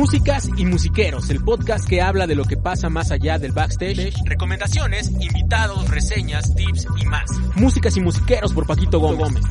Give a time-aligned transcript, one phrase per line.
[0.00, 4.14] Músicas y Musiqueros, el podcast que habla de lo que pasa más allá del backstage,
[4.24, 7.30] recomendaciones, invitados, reseñas, tips y más.
[7.54, 9.44] Músicas y Musiqueros por Paquito Gómez.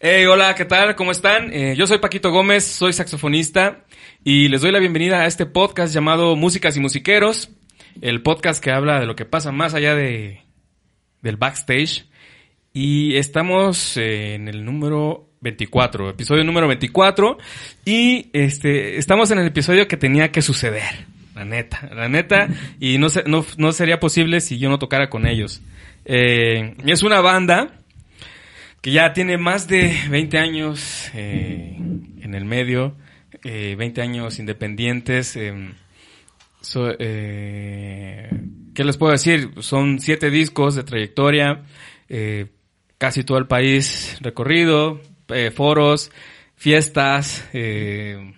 [0.00, 0.96] Hey, hola, ¿qué tal?
[0.96, 1.52] ¿Cómo están?
[1.52, 3.84] Eh, yo soy Paquito Gómez, soy saxofonista
[4.24, 7.50] y les doy la bienvenida a este podcast llamado Músicas y Musiqueros,
[8.00, 10.46] el podcast que habla de lo que pasa más allá de,
[11.20, 12.07] del backstage.
[12.80, 17.36] Y estamos eh, en el número 24, episodio número 24.
[17.84, 20.84] Y este, estamos en el episodio que tenía que suceder.
[21.34, 22.46] La neta, la neta.
[22.78, 25.60] Y no, se- no, no sería posible si yo no tocara con ellos.
[26.04, 27.80] Eh, es una banda
[28.80, 31.74] que ya tiene más de 20 años eh,
[32.20, 32.94] en el medio,
[33.42, 35.34] eh, 20 años independientes.
[35.34, 35.72] eh,
[36.60, 38.30] so- eh,
[38.72, 39.50] ¿Qué les puedo decir?
[39.62, 41.64] Son siete discos de trayectoria,
[42.08, 42.46] eh,
[42.98, 46.10] casi todo el país recorrido, eh, foros,
[46.56, 47.48] fiestas.
[47.52, 48.34] eh,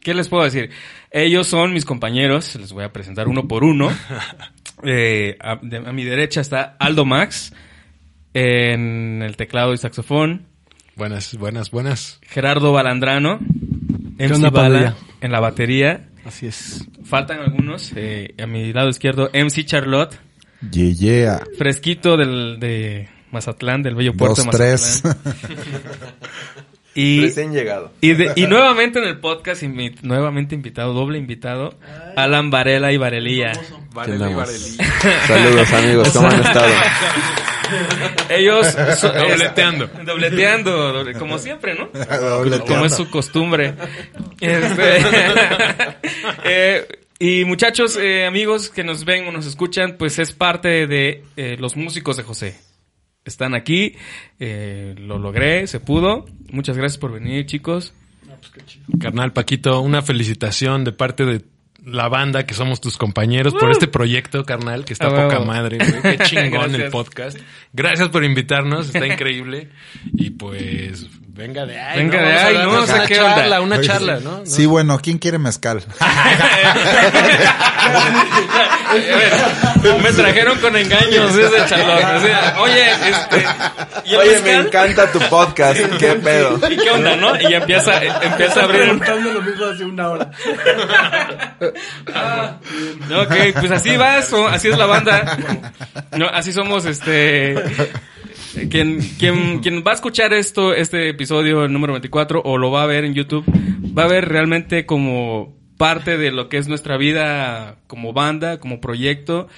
[0.00, 0.70] ¿Qué les puedo decir?
[1.10, 3.90] Ellos son mis compañeros, les voy a presentar uno por uno.
[4.82, 7.50] Eh, a, de- a mi derecha está Aldo Max
[8.34, 10.42] en el teclado y saxofón.
[10.96, 12.20] Buenas, buenas, buenas.
[12.22, 13.38] Gerardo Balandrano
[14.18, 16.08] MC onda, Bala en la batería.
[16.26, 16.86] Así es.
[17.04, 17.90] Faltan algunos.
[17.96, 20.18] eh, a mi lado izquierdo, MC Charlotte,
[20.70, 21.40] Yeah, yeah.
[21.56, 25.02] fresquito del, de Mazatlán, del bello puerto Dos, de tres.
[25.04, 25.34] Mazatlán.
[26.98, 27.92] Y, Recién llegado.
[28.00, 31.74] y, de- y nuevamente en el podcast, invi- nuevamente invitado, doble invitado,
[32.16, 33.52] Alan Varela y Varelía.
[33.92, 34.78] Varela y Varelí.
[35.26, 36.72] Saludos amigos, ¿cómo han estado?
[38.30, 38.66] Ellos
[38.98, 39.84] so- Dobleteando.
[39.84, 41.90] es- dobleteando, doble- como siempre, ¿no?
[42.66, 43.74] Como es su costumbre.
[44.40, 44.96] Este,
[46.44, 46.86] eh,
[47.18, 51.56] y muchachos, eh, amigos que nos ven o nos escuchan, pues es parte de eh,
[51.60, 52.56] los músicos de José.
[53.26, 53.96] Están aquí,
[54.40, 56.24] eh, lo logré, se pudo.
[56.50, 57.92] Muchas gracias por venir, chicos.
[59.00, 61.42] Carnal Paquito, una felicitación de parte de
[61.84, 66.16] la banda que somos tus compañeros por este proyecto, carnal, que está poca madre, güey.
[66.16, 66.80] Qué chingón Gracias.
[66.80, 67.38] el podcast.
[67.72, 69.70] Gracias por invitarnos, está increíble.
[70.14, 71.98] Y pues, venga de ahí.
[71.98, 72.26] Venga ¿no?
[72.28, 73.60] de Vamos a ahí, no sé una qué charla, onda.
[73.60, 74.38] una Oye, charla, ¿no?
[74.38, 74.46] ¿no?
[74.46, 75.84] Sí, bueno, ¿quién quiere mezcal?
[80.02, 82.16] Me trajeron con engaños ese chalón.
[82.16, 83.46] O sea, oye, este.
[84.04, 86.58] ¿y el Oye, me encanta tu podcast, qué pedo.
[86.70, 87.40] ¿Y qué onda, no?
[87.40, 88.86] Y empieza, empieza a abrir.
[88.86, 90.30] lo mismo hace una hora.
[93.20, 95.38] Ok, pues así va eso, así es la banda.
[96.16, 97.54] No, así somos, este...
[98.70, 102.84] Quien, quien, quien va a escuchar esto, este episodio, el número 24, o lo va
[102.84, 103.44] a ver en YouTube,
[103.96, 108.80] va a ver realmente como parte de lo que es nuestra vida como banda, como
[108.80, 109.48] proyecto.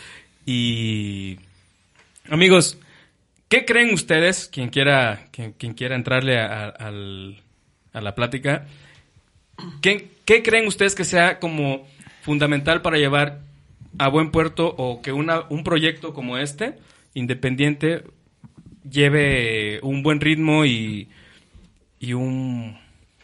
[0.47, 1.39] Y...
[2.31, 2.79] Amigos,
[3.49, 6.91] ¿qué creen ustedes, quien quiera, quien, quiera entrarle a, a-
[8.01, 8.67] la plática,
[9.81, 11.87] ¿Qué, creen ustedes que sea como
[12.23, 13.41] fundamental para llevar
[13.99, 16.77] a buen puerto o que una, un proyecto como este,
[17.15, 18.05] independiente,
[18.89, 21.09] lleve un buen ritmo y
[22.12, 22.78] un,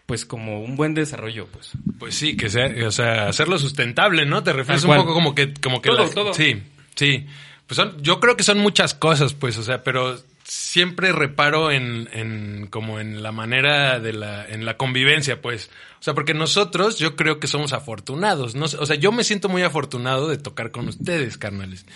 [0.06, 1.70] pues como un buen desarrollo, pues?
[1.98, 4.42] Pues sí, que sea, o sea, hacerlo sustentable, ¿no?
[4.42, 6.34] Te refieres un poco como que, como que Todo, las- todo.
[6.34, 6.62] Sí,
[6.94, 7.26] sí.
[7.66, 12.10] Pues son, yo creo que son muchas cosas, pues, o sea, pero siempre reparo en,
[12.12, 15.70] en como en la manera de la, en la convivencia, pues.
[15.98, 18.66] O sea, porque nosotros, yo creo que somos afortunados, ¿no?
[18.66, 21.86] O sea, yo me siento muy afortunado de tocar con ustedes, carnales.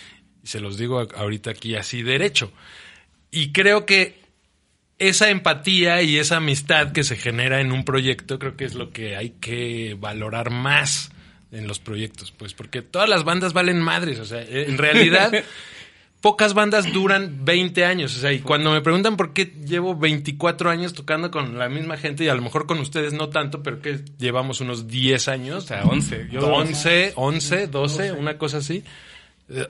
[0.43, 2.51] Y se los digo ahorita aquí así derecho.
[3.31, 4.19] Y creo que
[4.99, 8.91] esa empatía y esa amistad que se genera en un proyecto creo que es lo
[8.91, 11.11] que hay que valorar más
[11.53, 15.33] en los proyectos, pues porque todas las bandas valen madres, o sea, en realidad
[16.21, 20.69] pocas bandas duran 20 años, o sea, y cuando me preguntan por qué llevo 24
[20.69, 23.81] años tocando con la misma gente y a lo mejor con ustedes no tanto, pero
[23.81, 26.29] que llevamos unos 10 años, O sea, 11.
[26.31, 28.83] Yo, 11, 11, 12, una cosa así.
[29.49, 29.67] Eh,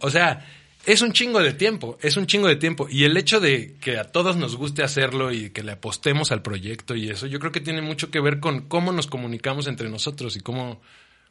[0.00, 0.46] O sea,
[0.86, 2.88] es un chingo de tiempo, es un chingo de tiempo.
[2.90, 6.40] Y el hecho de que a todos nos guste hacerlo y que le apostemos al
[6.42, 9.88] proyecto y eso, yo creo que tiene mucho que ver con cómo nos comunicamos entre
[9.90, 10.80] nosotros y cómo,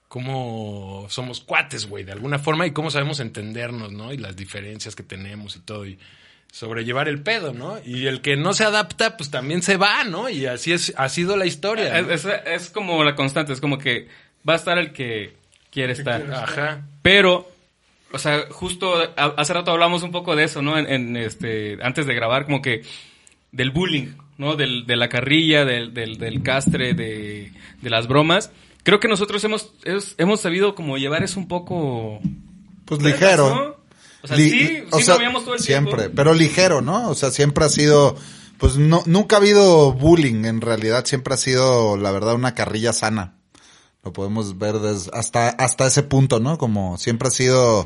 [0.08, 4.14] cómo somos cuates, güey, de alguna forma y cómo sabemos entendernos, ¿no?
[4.14, 5.86] Y las diferencias que tenemos y todo.
[5.86, 5.98] Y
[6.52, 7.78] sobrellevar el pedo, ¿no?
[7.86, 10.30] Y el que no se adapta, pues también se va, ¿no?
[10.30, 12.02] Y así es, ha sido la historia.
[12.02, 12.12] ¿no?
[12.12, 14.08] es, es- es como la constante, es como que
[14.48, 15.34] va a estar el que
[15.72, 16.22] quiere estar.
[16.34, 16.82] Ajá.
[17.02, 17.52] Pero,
[18.12, 20.78] o sea, justo a- hace rato hablamos un poco de eso, ¿no?
[20.78, 22.82] En, en, este, antes de grabar, como que
[23.52, 24.56] del bullying, ¿no?
[24.56, 27.52] Del, de la carrilla, del, del, del castre, de,
[27.82, 28.52] de las bromas.
[28.84, 32.20] Creo que nosotros hemos, es- hemos sabido como llevar eso un poco...
[32.86, 33.50] Pues ligero.
[33.54, 33.76] ¿no?
[34.24, 36.16] O sea, Li- sí, o sí sea, movíamos todo el siempre, tiempo.
[36.16, 37.10] pero ligero, ¿no?
[37.10, 38.16] O sea, siempre ha sido,
[38.58, 42.94] pues no, nunca ha habido bullying, en realidad siempre ha sido, la verdad, una carrilla
[42.94, 43.36] sana.
[44.08, 46.58] Lo podemos ver des- hasta, hasta ese punto, ¿no?
[46.58, 47.86] Como siempre ha sido,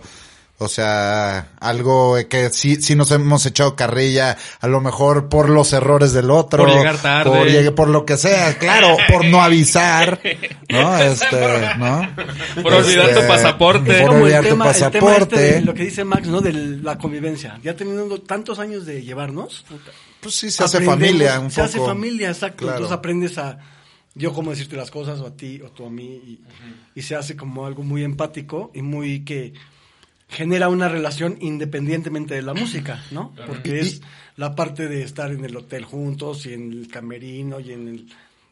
[0.60, 5.74] o sea, algo que sí, sí nos hemos echado carrilla, a lo mejor por los
[5.74, 6.64] errores del otro.
[6.64, 7.32] Por llegar tarde.
[7.32, 10.20] Por, llegue- por lo que sea, claro, por no avisar,
[10.70, 10.96] ¿no?
[11.00, 12.08] Este, ¿no?
[12.62, 13.94] Por olvidar tu Este, pasaporte.
[14.00, 15.36] Por como el olvidar tu el tema este pasaporte.
[15.40, 16.40] de lo que dice Max, ¿no?
[16.42, 17.60] De la convivencia.
[17.64, 19.66] Ya teniendo tantos años de llevarnos.
[20.22, 21.66] Pues sí, se hace familia un Se poco.
[21.66, 22.58] hace familia, exacto.
[22.66, 22.74] Claro.
[22.78, 23.58] Entonces aprendes a
[24.16, 26.40] yo cómo decirte las cosas o a ti o tú a mí y,
[26.96, 29.54] y se hace como algo muy empático y muy que
[30.28, 33.34] genera una relación independientemente de la música, ¿no?
[33.48, 34.02] Porque es
[34.38, 38.06] la parte de estar en el hotel juntos y en el camerino y en el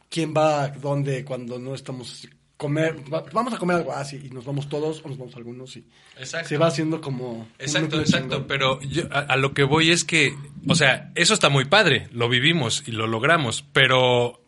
[0.10, 2.28] quién va a dónde cuando no estamos
[2.58, 5.78] comer va- vamos a comer algo así y nos vamos todos o nos vamos algunos
[5.78, 5.86] y
[6.18, 6.50] Exacto.
[6.50, 8.28] se va haciendo como Exacto, exacto.
[8.36, 8.48] chingón.
[8.48, 10.36] Pero yo, a, a lo que voy es que,
[10.68, 14.42] o sea, eso está muy padre, lo vivimos y lo logramos, pero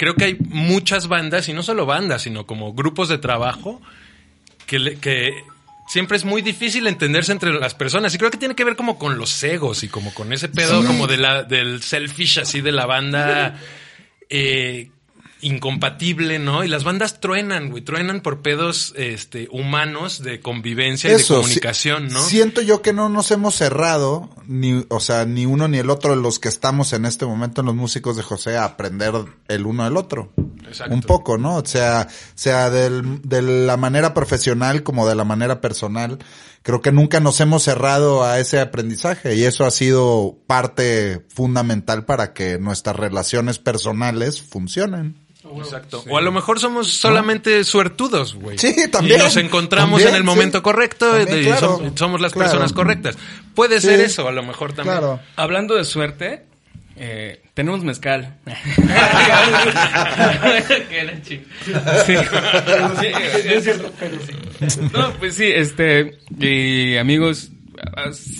[0.00, 3.82] creo que hay muchas bandas, y no solo bandas, sino como grupos de trabajo,
[4.66, 5.30] que, le- que
[5.88, 8.14] siempre es muy difícil entenderse entre las personas.
[8.14, 10.80] Y creo que tiene que ver como con los egos y como con ese pedo
[10.80, 10.86] Sí.
[10.86, 13.58] como de la, del selfish así de la banda.
[14.30, 14.88] eh,
[15.42, 16.64] incompatible, ¿no?
[16.64, 21.34] Y las bandas truenan, güey, truenan por pedos este humanos de convivencia y de si-
[21.34, 22.20] comunicación, ¿no?
[22.20, 26.14] Siento yo que no nos hemos cerrado, ni, o sea, ni uno ni el otro
[26.16, 29.12] de los que estamos en este momento en los músicos de José a aprender
[29.48, 30.32] el uno del otro.
[30.66, 30.94] Exacto.
[30.94, 31.56] Un poco, ¿no?
[31.56, 36.18] O sea, sea del, de la manera profesional como de la manera personal.
[36.62, 42.04] Creo que nunca nos hemos cerrado a ese aprendizaje y eso ha sido parte fundamental
[42.04, 45.16] para que nuestras relaciones personales funcionen.
[45.56, 46.04] Exacto.
[46.08, 48.58] O a lo mejor somos solamente suertudos, güey.
[48.58, 49.20] Sí, también.
[49.20, 50.62] Y nos encontramos También, en el momento sí.
[50.62, 51.92] correcto También, y claro.
[51.94, 52.50] somos las Claro.
[52.50, 53.16] personas correctas.
[53.54, 53.86] Puede Sí.
[53.88, 54.98] ser eso, a lo mejor también.
[54.98, 55.20] Claro.
[55.36, 56.44] Hablando de suerte,
[56.96, 58.36] eh, tenemos mezcal.
[62.06, 62.14] Sí.
[64.92, 67.50] No, pues sí, este, y amigos,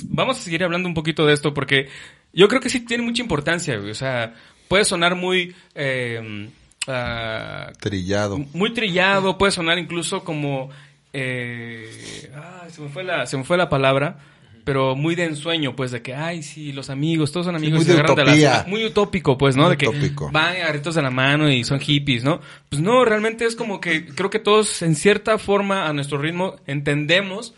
[0.04, 1.88] vamos a seguir hablando un poquito de esto porque
[2.32, 3.90] yo creo que sí tiene mucha importancia, güey.
[3.90, 4.34] O sea,
[4.68, 6.48] puede sonar muy, eh,
[6.86, 8.38] ah, Trillado.
[8.52, 10.70] muy trillado, puede sonar incluso como
[11.12, 12.30] eh,
[12.62, 14.18] ay, se me fue la se me fue la palabra,
[14.64, 17.82] pero muy de ensueño, pues de que ay, sí, los amigos, todos son amigos muy
[17.82, 19.64] y se de de las muy utópico, pues, ¿no?
[19.64, 20.30] Muy de que utópico.
[20.32, 22.40] van agarritos de la mano y son hippies, ¿no?
[22.68, 26.56] Pues no, realmente es como que creo que todos en cierta forma a nuestro ritmo
[26.66, 27.54] entendemos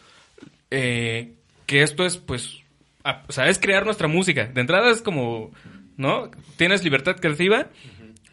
[0.71, 1.33] eh,
[1.67, 2.59] que esto es pues
[3.05, 4.47] a- o sea, es crear nuestra música.
[4.47, 5.51] De entrada es como,
[5.97, 6.31] ¿no?
[6.57, 7.67] Tienes libertad creativa,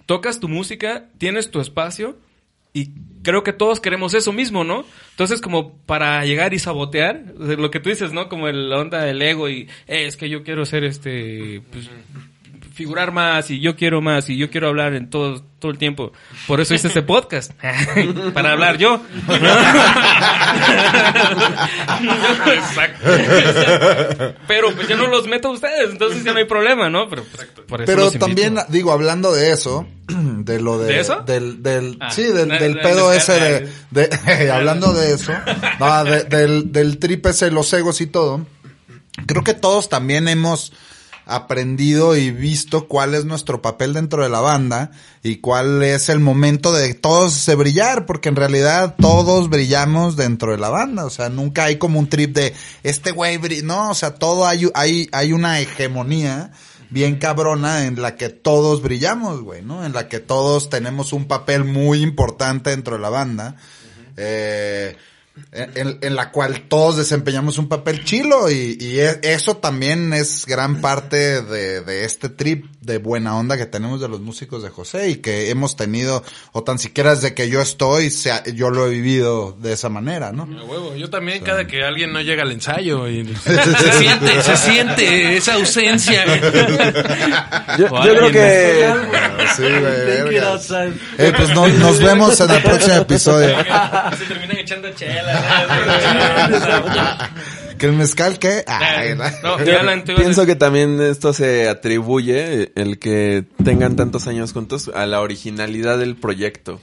[0.09, 2.17] tocas tu música, tienes tu espacio
[2.73, 4.83] y creo que todos queremos eso mismo, ¿no?
[5.11, 8.27] Entonces como para llegar y sabotear, lo que tú dices, ¿no?
[8.27, 11.91] Como la onda del ego y "Eh, es que yo quiero ser este pues,
[12.79, 16.13] figurar más y yo quiero más y yo quiero hablar en todo todo el tiempo.
[16.47, 17.51] Por eso hice este podcast
[18.33, 19.01] para hablar yo.
[22.53, 23.05] Exacto.
[24.47, 27.09] Pero pues yo no los meto a ustedes, entonces ya no hay problema, ¿no?
[27.09, 28.25] Pero pues, por eso Pero invito.
[28.25, 30.93] también, digo, hablando de eso, de lo de...
[30.93, 31.21] ¿De eso?
[31.25, 33.33] Del, del, Ah, sí, del, de- del de- pedo de- ese
[33.91, 35.33] de, de- hablando de eso,
[35.79, 38.45] no, de- del, del trip ese, los egos y todo,
[39.25, 40.71] creo que todos también hemos
[41.29, 44.91] aprendido y visto cuál es nuestro papel dentro de la banda
[45.23, 50.51] y cuál es el momento de todos se brillar, porque en realidad todos brillamos dentro
[50.51, 53.91] de la banda, o sea, nunca hay como un trip de este güey, bri-", no,
[53.91, 56.51] o sea, todo hay, hay, hay una hegemonía
[56.89, 59.85] bien cabrona en la que todos brillamos, güey, ¿no?
[59.85, 63.55] En la que todos tenemos un papel muy importante dentro de la banda.
[64.17, 64.97] Eh,
[65.51, 70.81] en, en la cual todos desempeñamos un papel chilo y, y eso también es gran
[70.81, 75.09] parte de, de este trip de buena onda que tenemos de los músicos de José
[75.11, 78.89] y que hemos tenido, o tan siquiera desde que yo estoy, sea- yo lo he
[78.89, 80.43] vivido de esa manera, ¿no?
[80.43, 80.95] A huevo.
[80.95, 85.53] Yo también, cada que alguien no llega al ensayo y se siente, se siente esa
[85.53, 86.25] ausencia.
[87.77, 88.93] Yo, creo que
[89.55, 90.27] Sí, güey.
[91.17, 93.55] Eh, pues no- nos vemos en el próximo episodio.
[94.17, 94.25] Se
[94.69, 97.29] echando chela.
[97.77, 98.63] ¿Que el mezcal qué?
[98.67, 102.99] Ay, la- no, Yo Alan, tú ibas a pienso que también esto se atribuye, el
[102.99, 106.79] que tengan tantos años juntos, a la originalidad del proyecto,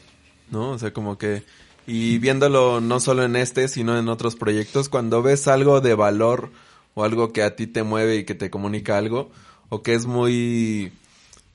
[0.50, 0.70] ¿no?
[0.70, 1.42] O sea, como que,
[1.86, 6.50] y viéndolo no solo en este, sino en otros proyectos, cuando ves algo de valor
[6.94, 9.30] o algo que a ti te mueve y que te comunica algo,
[9.68, 10.92] o que es muy,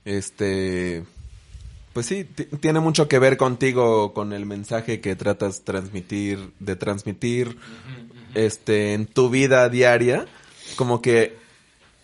[0.06, 1.04] este,
[1.94, 6.76] pues sí, ti- tiene mucho que ver contigo, con el mensaje que tratas transmitir, de
[6.76, 7.58] transmitir,
[8.34, 10.26] este, en tu vida diaria,
[10.76, 11.36] como que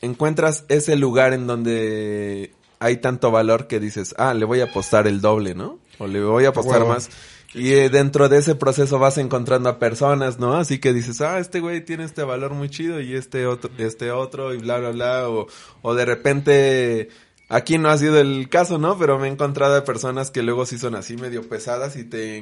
[0.02, 5.08] encuentras ese lugar en donde hay tanto valor que dices, ah, le voy a apostar
[5.08, 5.80] el doble, ¿no?
[6.00, 7.10] O le voy a apostar más.
[7.54, 10.56] Y eh, dentro de ese proceso vas encontrando a personas, ¿no?
[10.58, 14.12] Así que dices, ah, este güey tiene este valor muy chido y este otro, este
[14.12, 15.30] otro y bla, bla, bla.
[15.30, 15.48] O,
[15.82, 17.10] o de repente,
[17.50, 18.98] aquí no ha sido el caso, ¿no?
[18.98, 22.42] Pero me he encontrado a personas que luego sí son así medio pesadas y te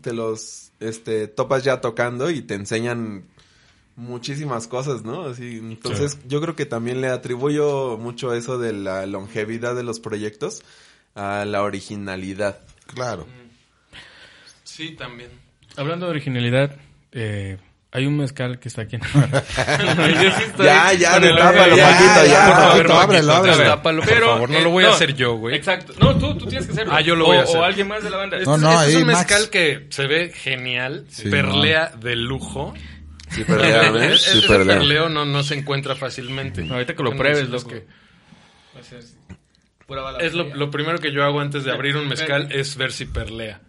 [0.00, 3.24] te los, este, topas ya tocando y te enseñan
[3.96, 5.24] muchísimas cosas, ¿no?
[5.26, 10.00] Así, entonces yo creo que también le atribuyo mucho eso de la longevidad de los
[10.00, 10.62] proyectos
[11.14, 12.58] a la originalidad.
[12.92, 13.26] Claro.
[14.64, 15.30] Sí, también.
[15.76, 16.76] Hablando de originalidad,
[17.12, 17.58] eh,
[17.94, 18.98] hay un mezcal que está aquí.
[19.08, 22.46] Yo sí estoy Ya, ya, destápalo, Ya, ya.
[22.46, 23.82] por favor, ábrelo, ábrelo.
[23.82, 25.54] por favor, no lo voy a hacer yo, güey.
[25.56, 25.94] Exacto.
[25.98, 26.92] No, tú, tú tienes que hacerlo.
[26.94, 28.38] Ah, yo lo O- voy a O alguien más de la banda.
[28.44, 29.18] No, no, este es un Max.
[29.20, 32.74] mezcal que se ve genial, Sí, perlea de lujo.
[33.30, 34.12] Sí, perdón, ¿eh?
[34.14, 34.66] Es- Sí, ese perdón.
[34.68, 36.62] perleo no, no se encuentra fácilmente.
[36.62, 37.68] No, ahorita que lo pruebes, es loco.
[37.70, 37.86] que-
[39.86, 40.56] Pura bala Es lo, fría.
[40.56, 43.60] lo primero que yo hago antes de abrir un mezcal es ver si perlea.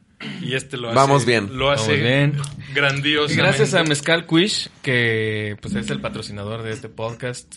[0.41, 0.95] Y este lo hace.
[0.95, 1.57] Vamos bien.
[1.57, 2.34] Lo hace bien.
[2.74, 3.34] grandioso.
[3.34, 7.55] Y gracias a Mezcal Quish, que pues es el patrocinador de este podcast.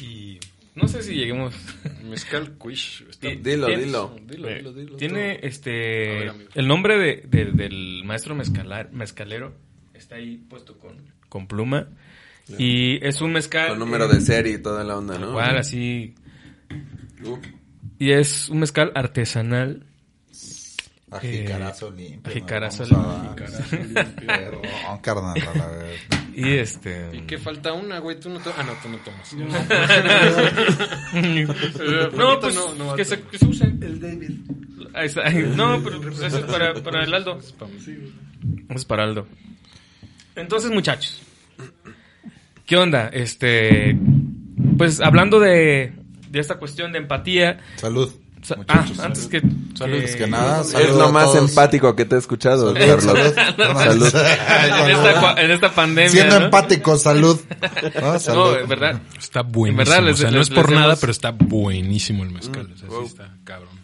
[0.00, 0.38] Y
[0.74, 1.54] no sé si lleguemos.
[2.02, 3.04] Mezcal Quish.
[3.20, 4.16] Dilo, tiene- dilo.
[4.26, 5.48] Dilo, dilo, dilo, Tiene todo.
[5.48, 5.70] este.
[6.10, 6.50] A ver, amigo.
[6.54, 9.54] el nombre de, de- del maestro mezcalar, mezcalero
[9.94, 10.96] está ahí puesto con,
[11.28, 11.88] con pluma.
[12.58, 13.70] Y es un mezcal.
[13.70, 15.30] Con número de serie y toda la onda, ¿no?
[15.30, 16.14] Igual, así.
[17.24, 17.38] Uh,
[17.98, 19.86] Y es un mezcal artesanal.
[21.16, 22.32] Ajicarazo limpio.
[22.32, 22.84] Jicarazo.
[22.90, 23.34] Vamos a-
[24.26, 24.62] Perrón,
[25.02, 26.00] carnal, a la vez.
[26.36, 27.10] Y este.
[27.12, 28.18] ¿Y qué falta una, güey?
[28.18, 29.32] Tú no to- Ah, no, tú no tomas.
[32.12, 33.64] no, pues no, no, que, se, que se use.
[33.64, 34.30] El David.
[34.94, 35.28] Ahí está.
[35.30, 37.38] No, pero eso es para, para el Aldo.
[38.70, 39.26] Es para Aldo.
[40.36, 41.22] Entonces, muchachos.
[42.66, 43.08] ¿Qué onda?
[43.12, 43.96] Este.
[44.76, 45.92] Pues hablando de,
[46.30, 47.60] de esta cuestión de empatía.
[47.76, 48.12] Salud.
[48.56, 48.98] Muchachos.
[49.00, 49.40] ah, antes que.
[49.74, 49.98] Salud.
[49.98, 51.50] que- Es que nada, Es salud lo más todos.
[51.50, 53.34] empático que te he escuchado, Salud, Carlos.
[53.34, 53.74] salud.
[53.74, 54.14] Salud.
[54.84, 56.10] En esta, en esta pandemia.
[56.10, 56.44] Siendo ¿no?
[56.46, 57.40] empático, salud.
[58.00, 58.12] ¿No?
[58.12, 58.56] No, Salud.
[58.62, 59.00] en verdad.
[59.18, 59.82] Está buenísimo.
[59.82, 62.30] En verdad, les- o sea, no les- es por nada, hemos- pero está buenísimo el
[62.30, 62.70] mezcal.
[62.72, 63.06] O sea, sí wow.
[63.06, 63.74] está cabrón.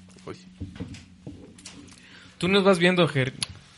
[2.39, 3.35] Tú nos vas viendo, Ger-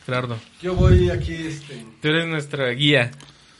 [0.06, 0.36] Gerardo.
[0.62, 1.84] Yo voy aquí, este.
[2.00, 3.10] Tú eres nuestra guía.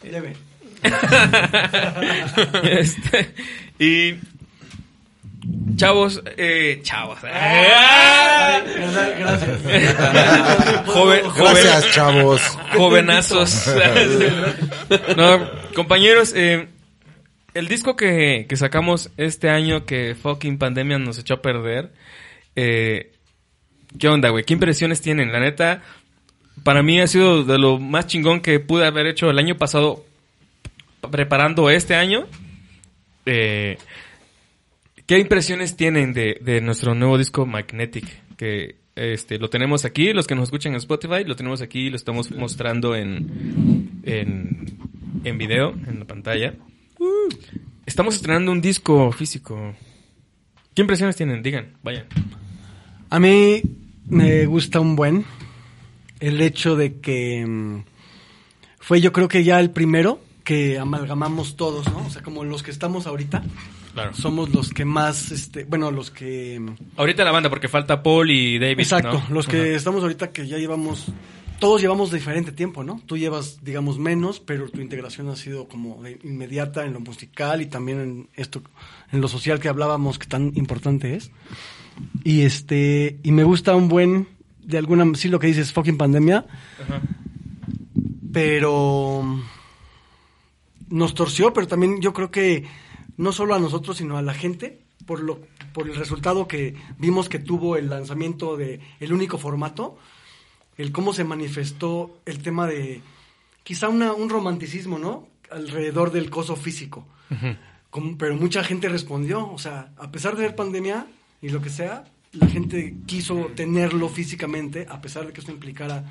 [0.03, 0.37] Leve.
[2.63, 3.35] Este,
[3.79, 4.15] y.
[5.77, 7.19] Chavos, eh, chavos.
[7.25, 8.63] Ay,
[9.19, 9.61] Gracias.
[10.87, 12.41] Joven, joven, Gracias, chavos.
[12.77, 13.75] jovenazos.
[15.17, 16.69] no, compañeros, eh,
[17.55, 21.93] el disco que, que sacamos este año que fucking pandemia nos echó a perder.
[22.55, 23.13] Eh,
[23.99, 24.45] ¿Qué onda, güey?
[24.45, 25.33] ¿Qué impresiones tienen?
[25.33, 25.83] La neta,
[26.63, 30.05] para mí ha sido de lo más chingón que pude haber hecho el año pasado
[31.11, 32.27] preparando este año.
[33.27, 33.79] Eh,
[35.13, 38.07] ¿Qué impresiones tienen de, nuestro nuevo disco Magnetic?
[38.35, 41.97] Que este lo tenemos aquí, los que nos escuchan en Spotify, lo tenemos aquí, lo
[41.97, 44.79] estamos mostrando en, en,
[45.23, 46.55] en video, en la pantalla.
[47.85, 49.75] Estamos estrenando un disco físico.
[50.75, 51.43] ¿Qué impresiones tienen?
[51.43, 52.07] Digan, vayan.
[53.11, 53.61] A mí
[54.07, 55.27] me gusta un buen
[56.21, 57.85] el hecho de que mm,
[58.81, 62.07] fue yo creo que ya el primero que amalgamamos todos, ¿no?
[62.07, 63.43] O sea, como los que estamos ahorita,
[63.93, 64.15] Claro.
[64.15, 66.61] somos los que más, este, bueno, los que...
[66.97, 68.81] Ahorita la banda, porque falta Paul y David.
[68.81, 69.35] Exacto, ¿no?
[69.35, 71.09] los que estamos ahorita que ya llevamos,
[71.59, 73.03] todos llevamos diferente tiempo, ¿no?
[73.05, 77.61] Tú llevas, digamos, menos, pero tu integración ha sido como de inmediata en lo musical
[77.61, 78.63] y también en esto,
[79.13, 81.31] en lo social que hablábamos que tan importante es.
[82.25, 84.27] Y este, y me gusta un buen,
[84.61, 86.47] de alguna, sí lo que dices, fucking pandemia,
[86.83, 87.03] Ajá.
[88.33, 89.23] pero
[90.89, 92.65] nos torció, pero también yo creo que
[93.17, 95.41] no solo a nosotros, sino a la gente, por lo
[95.73, 99.97] por el resultado que vimos que tuvo el lanzamiento de el único formato,
[100.77, 103.01] el cómo se manifestó el tema de
[103.63, 105.29] quizá una, un romanticismo, ¿no?
[105.51, 107.07] Alrededor del coso físico.
[107.91, 111.07] Como- pero mucha gente respondió, o sea, a pesar de ser pandemia
[111.41, 116.05] y lo que sea, la gente quiso tenerlo físicamente, a pesar de que esto implicara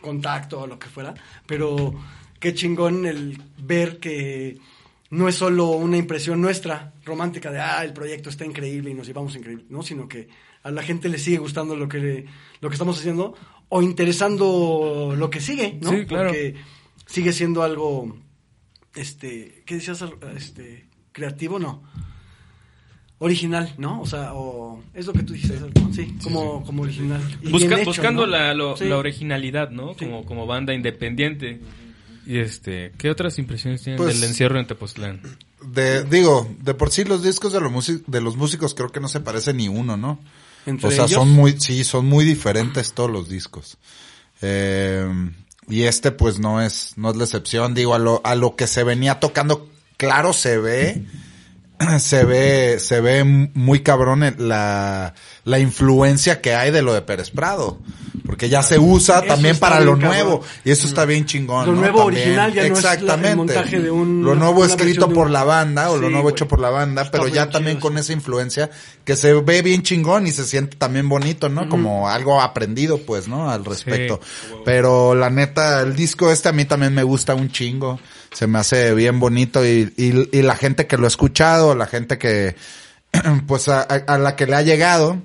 [0.00, 1.14] contacto o lo que fuera,
[1.46, 1.94] pero
[2.38, 4.58] qué chingón el ver que
[5.10, 9.06] no es solo una impresión nuestra romántica de, ah, el proyecto está increíble y nos
[9.06, 9.82] llevamos increíble, ¿no?
[9.82, 10.28] Sino que
[10.62, 12.26] a la gente le sigue gustando lo que,
[12.60, 13.34] lo que estamos haciendo
[13.68, 15.90] o interesando lo que sigue, ¿no?
[15.90, 16.28] Sí, claro.
[16.28, 16.54] Porque
[17.06, 18.16] sigue siendo algo,
[18.94, 20.04] este, ¿qué decías?
[20.36, 21.82] Este, creativo, no.
[23.18, 24.00] original, ¿no?
[24.00, 25.92] O sea, o es lo que tú dices, ¿no?
[25.92, 27.20] Sí, como, como original.
[27.42, 28.32] Y Busca- bien hecho, buscando ¿no?
[28.32, 28.86] la, lo- Sí.
[28.88, 29.94] la originalidad, ¿no?
[29.94, 31.60] Como, como banda independiente.
[32.26, 35.20] Y este, ¿qué otras impresiones tienen Pues- del encierro en Tepoztlán?
[35.62, 39.08] De, digo, de por sí los discos de los, de los músicos creo que no
[39.08, 40.18] se parece ni uno, ¿no?
[40.66, 41.12] Entre o sea, ellos.
[41.12, 43.76] son muy, sí, son muy diferentes todos los discos.
[44.42, 45.06] Eh,
[45.68, 48.66] y este pues no es, no es la excepción, digo, a lo, a lo que
[48.66, 51.04] se venía tocando, claro se ve,
[51.98, 57.30] se ve, se ve muy cabrón la, la influencia que hay de lo de Pérez
[57.30, 57.78] Prado.
[58.26, 60.42] Porque ya se usa Eso también para lo nuevo.
[60.64, 61.66] Y eso está bien chingón.
[61.66, 61.80] Lo ¿no?
[61.80, 62.22] nuevo También.
[62.22, 63.34] original ya no es el Exactamente.
[63.36, 66.60] montaje de un- Lo nuevo escrito por un- la banda o lo nuevo hecho por
[66.60, 68.70] la banda, Está pero ya también con esa influencia
[69.04, 71.68] que se ve bien chingón y se siente también bonito, ¿no?
[71.68, 73.50] Como algo aprendido, pues, ¿no?
[73.50, 74.20] Al respecto.
[74.64, 77.98] Pero la neta, el disco este a mí también me gusta un chingo.
[78.32, 81.86] Se me hace bien bonito y, y, y la gente que lo ha escuchado, la
[81.86, 82.54] gente que,
[83.46, 85.20] pues, a, a- la que le ha llegado,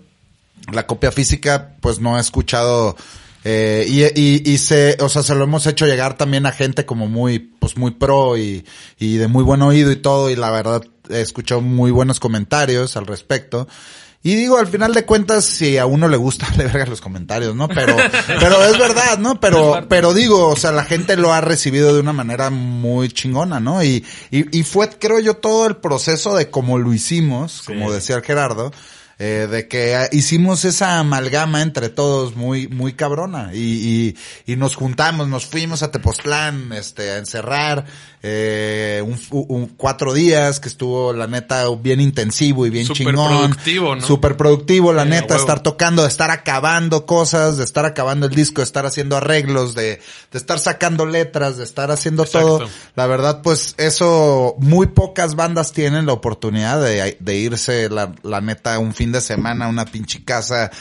[0.72, 2.96] la copia física, pues no ha escuchado,
[3.44, 6.86] eh, y, y, y se, o sea, se lo hemos hecho llegar también a gente
[6.88, 8.66] como muy, pues muy pro y,
[8.98, 12.98] y de muy buen oído y todo, y la verdad he escuchado muy buenos comentarios
[12.98, 13.68] al respecto.
[14.25, 17.55] Y digo, al final de cuentas, si a uno le gusta, le verga los comentarios,
[17.55, 17.67] ¿no?
[17.67, 17.96] Pero,
[18.27, 19.39] pero es verdad, ¿no?
[19.39, 23.60] Pero, pero digo, o sea, la gente lo ha recibido de una manera muy chingona,
[23.60, 23.84] ¿no?
[23.84, 28.15] Y, y, y fue, creo yo, todo el proceso de cómo lo hicimos, como decía
[28.15, 28.72] el Gerardo,
[29.19, 34.75] eh, de que hicimos esa amalgama entre todos muy, muy cabrona y, y, y nos
[34.75, 37.86] juntamos, nos fuimos a Tepoztlán, este, a encerrar,
[38.27, 43.29] eh, un, un- cuatro días que estuvo la neta bien intensivo y bien Súper chingón.
[43.39, 44.01] productivo, ¿no?
[44.01, 45.39] Súper productivo, la a neta, huevo.
[45.41, 49.75] estar tocando, de estar acabando cosas, de estar acabando el disco, de estar haciendo arreglos,
[49.75, 52.57] de, de estar sacando letras, de estar haciendo Exacto.
[52.60, 52.69] todo.
[52.95, 58.41] La verdad, pues eso, muy pocas bandas tienen la oportunidad de, de irse, la, la
[58.41, 60.72] neta, un fin de semana una pinche casa,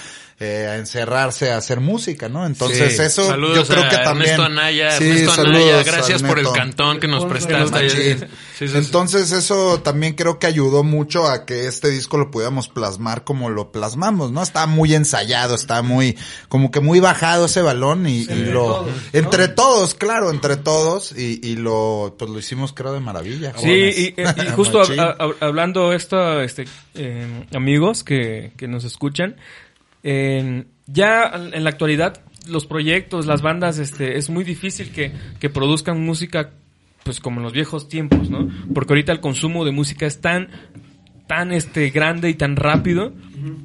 [0.45, 2.47] eh, a encerrarse a hacer música, ¿no?
[2.47, 3.03] Entonces Sí.
[3.03, 4.31] eso, Saludos yo creo a que también.
[4.33, 7.71] Ernesto Anaya, Sí, Ernesto saludos Anaya, al gracias por el cantón que nos prestaste.
[7.83, 8.19] Machín.
[8.21, 8.27] Sí,
[8.59, 8.77] sí, sí.
[8.77, 13.49] Entonces eso también creo que ayudó mucho a que este disco lo pudiéramos plasmar como
[13.51, 14.43] lo plasmamos, ¿no?
[14.43, 16.17] Está muy ensayado, está muy,
[16.49, 21.41] como que muy bajado ese balón y, y lo, entre todos, claro, entre todos y,
[21.43, 23.53] y lo, pues lo hicimos creo de maravilla.
[23.57, 24.83] Sí, y, y justo
[25.41, 26.65] hablando esto, este,
[26.95, 29.37] eh, amigos que, que nos escuchan,
[30.05, 35.51] eh, ya en la actualidad los proyectos, las bandas, este, es muy difícil que, que
[35.51, 36.51] produzcan música
[37.03, 38.49] pues como en los viejos tiempos, ¿no?
[38.73, 40.49] Porque ahorita el consumo de música es tan,
[41.27, 43.13] tan este grande y tan rápido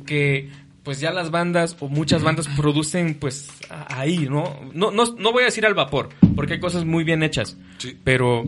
[0.06, 0.49] que
[0.84, 4.60] pues ya las bandas o muchas bandas producen pues ahí, ¿no?
[4.73, 7.58] No, no, no voy a decir al vapor, porque hay cosas muy bien hechas,
[8.04, 8.43] pero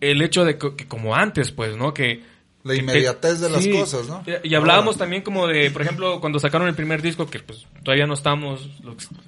[0.00, 1.92] el hecho de que, que como antes, pues, ¿no?
[1.92, 2.22] Que
[2.64, 3.70] La inmediatez de las sí.
[3.70, 4.24] cosas, ¿no?
[4.42, 8.06] Y, hablábamos también como de, por ejemplo, cuando sacaron el primer disco, que pues todavía
[8.06, 8.68] no estamos,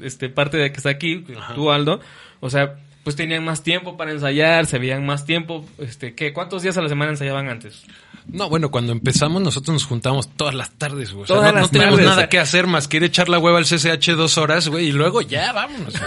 [0.02, 2.00] este, parte de que está aquí, tú Aldo,
[2.40, 6.32] o sea, pues tenían más tiempo para ensayar, se veían más tiempo, este, ¿qué?
[6.32, 7.84] ¿Cuántos días a la semana ensayaban antes?
[8.26, 11.22] No, bueno, cuando empezamos nosotros nos juntábamos todas las tardes, güey.
[11.24, 12.10] O sea, Todas no, teníamos tardes.
[12.16, 14.86] nada que hacer más que ir a echar la hueva al CCH dos horas, güey,
[14.88, 15.94] y luego ya, vámonos.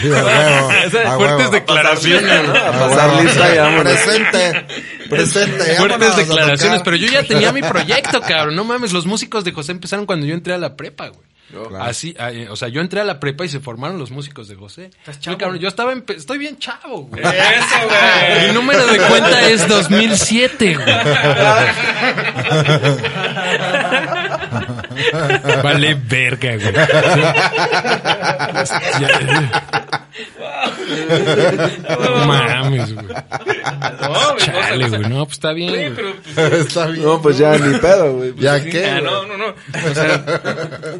[0.00, 1.50] Sí, a huevo, a Fuertes huevo.
[1.50, 2.54] declaraciones, ¿no?
[2.54, 3.82] A A pasar lista y vámonos.
[3.92, 4.66] Presente,
[5.08, 5.76] presente.
[5.76, 8.56] Fuertes vámonos a declaraciones, pero yo ya tenía mi proyecto, cabrón.
[8.56, 11.24] No mames, los músicos de José empezaron cuando yo entré a la prepa, güey.
[11.50, 11.84] Claro.
[11.84, 12.16] Así,
[12.50, 14.90] o sea, yo entré a la prepa y se formaron los músicos de José.
[15.20, 17.22] Yo, cabrón, yo estaba en, estoy bien chavo, güey.
[17.22, 18.48] Eso, güey.
[18.48, 20.86] Mi número de cuenta es 2007, güey.
[25.62, 26.74] Vale verga, güey.
[31.88, 33.06] No mames, güey.
[33.06, 35.02] No, Chale, güey.
[35.08, 35.94] No, pues está bien, Oye, güey.
[35.94, 37.04] pero pues, Está bien.
[37.04, 38.34] No, pues ya ni pedo, güey.
[38.36, 38.86] Ya sí, qué.
[38.86, 39.04] ah, güey?
[39.12, 39.46] no, no, no.
[39.90, 40.24] O sea,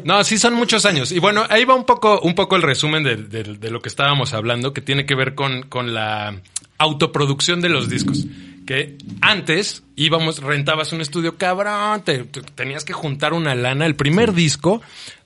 [0.03, 1.11] No, sí son muchos años.
[1.11, 3.89] Y bueno, ahí va un poco, un poco el resumen de, de- de lo que
[3.89, 6.35] estábamos hablando, que tiene que ver con, con la
[6.77, 8.25] autoproducción de los discos.
[8.65, 13.85] Que antes íbamos, rentabas un estudio cabrón, te- te- tenías que juntar una lana.
[13.85, 14.81] El primer disco,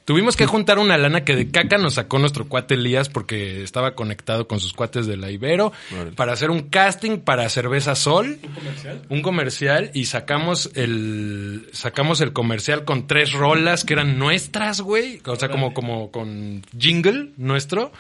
[0.06, 3.95] tuvimos que juntar una lana que de caca nos sacó nuestro cuate Elías porque estaba
[3.95, 5.71] conectado con sus cuates de la Ibero
[6.15, 8.39] para hacer un casting para Cerveza Sol.
[8.43, 9.02] ¿Un comercial?
[9.10, 15.21] Un comercial y sacamos el, sacamos el comercial con tres rolas que eran nuestras, güey.
[15.25, 17.91] O sea, como, como con jingle nuestro.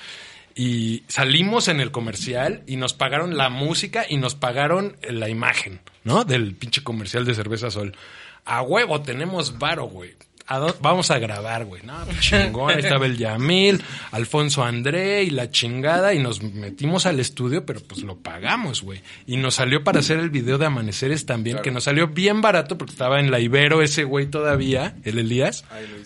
[0.61, 5.79] Y salimos en el comercial y nos pagaron la música y nos pagaron la imagen,
[6.03, 6.25] ¿no?
[6.25, 7.95] Del pinche comercial de Cerveza Sol.
[8.43, 10.15] A huevo, tenemos varo, güey.
[10.49, 11.81] ¿A dó- vamos a grabar, güey.
[11.83, 13.81] No, pues chingón, ahí estaba el Yamil,
[14.11, 19.01] Alfonso André y la chingada, y nos metimos al estudio, pero pues lo pagamos, güey.
[19.27, 22.77] Y nos salió para hacer el video de Amaneceres también, que nos salió bien barato
[22.77, 25.63] porque estaba en la Ibero ese güey todavía, el Elías,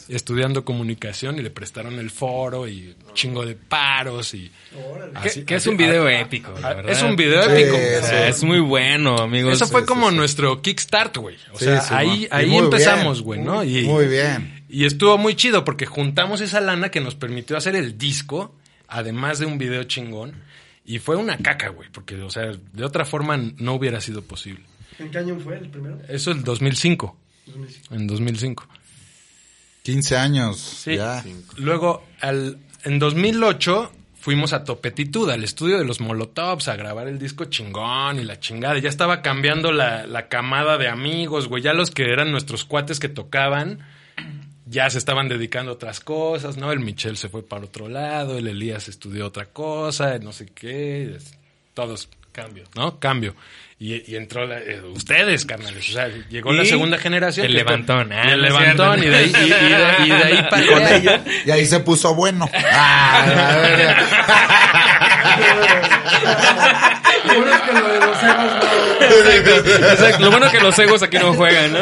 [0.10, 4.52] estudiando comunicación y le prestaron el foro y un chingo de paros y...
[5.22, 6.92] Que, así- que es así- un video épico, la verdad.
[6.92, 7.76] Es un video Sí, épico.
[7.78, 9.54] O sea, es muy bueno, amigos.
[9.54, 10.16] Eso fue sí, como sí.
[10.16, 11.38] nuestro kickstart, güey.
[11.54, 13.64] O Sí, sea, sí, ahí, ahí empezamos, güey, ¿no?
[13.64, 14.33] Y, Muy bien.
[14.74, 18.56] Y estuvo muy chido porque juntamos esa lana que nos permitió hacer el disco,
[18.88, 20.34] además de un video chingón.
[20.84, 24.64] Y fue una caca, güey, porque, o sea, de otra forma no hubiera sido posible.
[24.98, 26.00] ¿En qué año fue el primero?
[26.10, 27.16] Eso el 2005.
[27.92, 28.68] En 2005.
[29.84, 30.58] 15 años.
[30.60, 30.96] Sí.
[30.96, 31.24] Ya.
[31.58, 37.20] Luego, al, en 2008 fuimos a Topetitud, al estudio de los Molotovs, a grabar el
[37.20, 38.80] disco chingón y la chingada.
[38.80, 41.62] Ya estaba cambiando la, la camada de amigos, güey.
[41.62, 43.86] Ya los que eran nuestros cuates que tocaban,
[44.66, 46.72] ya se estaban dedicando a otras cosas, ¿no?
[46.72, 51.16] El Michel se fue para otro lado, el Elías estudió otra cosa, no sé qué.
[51.16, 51.38] es-
[51.74, 53.00] Todos cambio, ¿no?
[53.00, 53.36] Cambio.
[53.80, 55.90] Y, y entró la- eh, ustedes, carnales.
[55.90, 57.46] O sea, llegó la Y segunda generación.
[57.48, 59.04] el levantón, y ah, el no es levantón.
[59.04, 61.24] Y de ahí, y, y de, y de ahí para Con ella.
[61.46, 62.50] Y ahí se puso bueno.
[62.66, 63.80] Ah.
[67.26, 70.24] Lo bueno es que lo de los egos no- Exacto.
[70.24, 71.80] Lo bueno que los egos aquí no juegan, ¿no?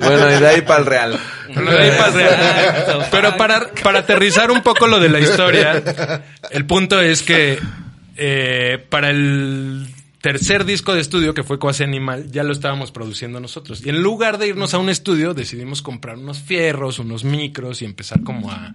[0.00, 1.20] Bueno, y de ahí para el Real.
[1.54, 3.06] Pero de ahí para el real.
[3.10, 5.82] Pero para, para aterrizar un poco lo de la historia,
[6.50, 7.58] el punto es que
[8.16, 9.86] eh, para el
[10.20, 13.84] tercer disco de estudio, que fue Cuasi Animal, ya lo estábamos produciendo nosotros.
[13.84, 17.84] Y en lugar de irnos a un estudio, decidimos comprar unos fierros, unos micros y
[17.84, 18.72] empezar como a,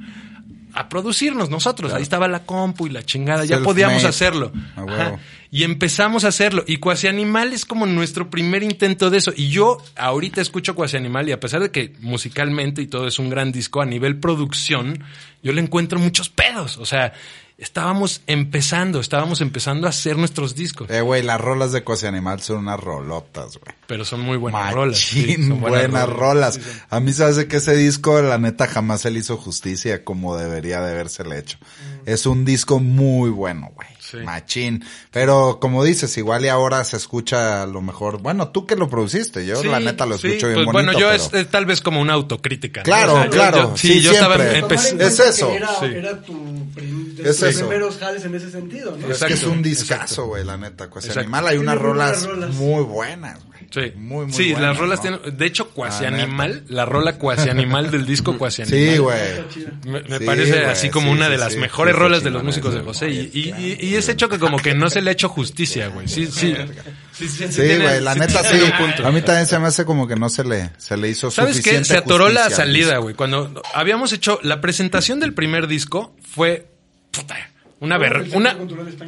[0.73, 1.93] a producirnos nosotros.
[1.93, 4.51] Ahí estaba la compu y la chingada, ya podíamos hacerlo.
[4.77, 4.91] Huevo.
[4.91, 5.19] Ajá.
[5.51, 6.63] Y empezamos a hacerlo.
[6.67, 9.33] Y Cuasi Animal es como nuestro primer intento de eso.
[9.35, 13.17] Y yo ahorita escucho Cuasi Animal y a pesar de que musicalmente y todo es
[13.17, 15.03] un gran disco, a nivel producción,
[15.41, 16.77] yo le encuentro muchos pedos.
[16.77, 17.13] O sea,
[17.59, 20.89] estábamos empezando, estábamos empezando a hacer nuestros discos.
[20.89, 23.75] Eh, güey, las rolas de Cosi Animal son unas rolotas, güey.
[23.87, 24.97] Pero son muy buenas Machín, rolas.
[24.97, 26.59] sí, son buenas, rolas.
[26.89, 30.37] A mí se hace que ese disco, la neta, jamás se le hizo justicia como
[30.37, 31.57] debería de habérsele hecho.
[32.05, 33.87] Es un disco muy bueno, güey.
[33.99, 34.17] Sí.
[34.17, 34.83] Machín.
[35.11, 38.19] Pero como dices, igual y ahora se escucha a lo mejor.
[38.21, 40.71] Bueno, tú que lo produciste, yo Sí, la neta lo sí, escucho bien pues bonito.
[40.73, 42.79] Bueno, yo pero- es, es tal vez como una autocrítica.
[42.81, 42.85] ¿no?
[42.85, 44.61] Claro, O sea, yo- claro, yo- sí, sí, yo estaba siempre.
[44.61, 45.85] Cuenta Es eso, Era, sí.
[45.85, 46.33] era tu
[46.73, 47.59] prim- de Es tus eso.
[47.59, 49.11] primeros jales en ese sentido, ¿no?
[49.11, 50.85] Es que es un discazo, güey, la neta.
[50.85, 51.19] Exacto.
[51.19, 52.55] Animal hay unas rolas, rolas.
[52.55, 53.48] muy buenas, güey.
[53.71, 55.19] Sí, Muy, muy sí las rolas ¿no?
[55.19, 55.37] tienen.
[55.37, 56.23] De hecho, Cuasi La neta.
[56.23, 58.79] Animal, la rola Cuasi Animal del disco Cuasi Animal.
[58.79, 59.19] Sí, güey.
[59.85, 61.59] Me, me Sí, parece güey, así como sí, una sí, de las sí.
[61.59, 62.79] mejores rolas de los músicos de.
[62.81, 63.09] José.
[63.11, 65.87] Y, y, y- y ese hecho que como que no se le ha hecho justicia,
[65.89, 66.07] güey.
[66.07, 66.55] Sí, sí.
[67.11, 68.49] Sí, sí, Sí, tiene- güey, la neta sí.
[68.57, 69.05] tiene un punto.
[69.05, 71.57] A mí también se me hace como que no se le, se le hizo ¿Sabes
[71.57, 71.61] qué?
[71.61, 73.13] suficiente Se atoró la justicia salida, güey.
[73.13, 76.65] Cuando habíamos hecho la presentación del primer disco fue
[77.11, 77.35] puta,
[77.81, 78.57] una ¿Fue ver, una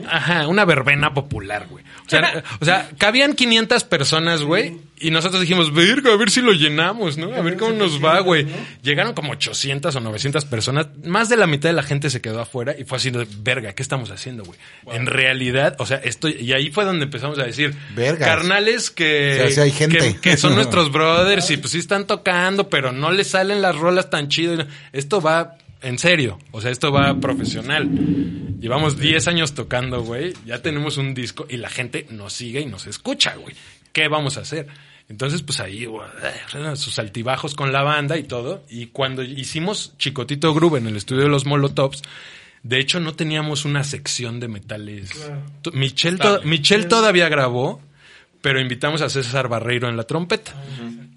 [0.10, 1.84] ajá, una verbena popular, güey.
[2.06, 6.42] O sea, o sea, cabían 500 personas, güey, y nosotros dijimos, "Verga, a ver si
[6.42, 7.34] lo llenamos, ¿no?
[7.34, 8.48] A ver cómo nos va, güey."
[8.82, 12.40] Llegaron como 800 o 900 personas, más de la mitad de la gente se quedó
[12.40, 14.58] afuera y fue así de, "Verga, ¿qué estamos haciendo, güey?"
[14.92, 18.28] En realidad, o sea, esto y ahí fue donde empezamos a decir, Vergas.
[18.28, 19.98] carnales que O sea, sí hay gente.
[19.98, 23.76] que, que son nuestros brothers y pues sí están tocando, pero no les salen las
[23.76, 24.66] rolas tan chido.
[24.94, 27.90] Esto va en serio, o sea, esto va profesional.
[28.60, 32.66] Llevamos 10 años tocando, güey, ya tenemos un disco y la gente nos sigue y
[32.66, 33.56] nos escucha, güey.
[33.92, 34.68] ¿Qué vamos a hacer?
[35.10, 36.08] Entonces, pues ahí, güey,
[36.76, 38.64] sus altibajos con la banda y todo.
[38.70, 42.02] Y cuando hicimos Chicotito Groove en el estudio de los Molotovs,
[42.64, 45.12] de hecho no teníamos una sección de metales.
[45.64, 47.82] To- Michelle, to- Michelle todavía grabó,
[48.42, 50.54] pero invitamos a César Barreiro en la trompeta.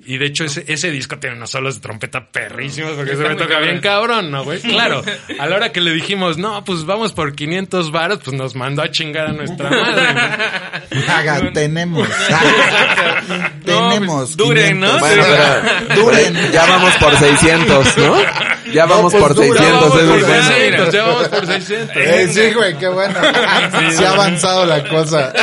[0.07, 3.35] Y de hecho ese, ese disco tiene unos solos de trompeta perrísimos porque se me
[3.37, 4.31] toca bien cabrón.
[4.31, 4.61] ¿no, güey?
[4.61, 5.03] Claro,
[5.39, 8.83] a la hora que le dijimos, no, pues vamos por 500 varos, pues nos mandó
[8.83, 10.07] a chingar a nuestra madre.
[11.09, 12.09] Haga, tenemos.
[13.65, 14.25] No, tenemos.
[14.25, 14.99] pues, duren, ¿no?
[14.99, 15.01] 500.
[15.01, 15.25] Bueno,
[15.89, 16.53] pero Duren.
[16.53, 18.17] ya vamos por 600, ¿no?
[18.73, 19.61] Ya vamos pues, por dura.
[19.61, 20.43] 600, Ya vamos por es bueno.
[20.43, 21.97] 600, ya vamos por 600.
[21.97, 23.15] Eh, sí, güey, qué bueno.
[23.91, 25.33] Sí ha avanzado la cosa.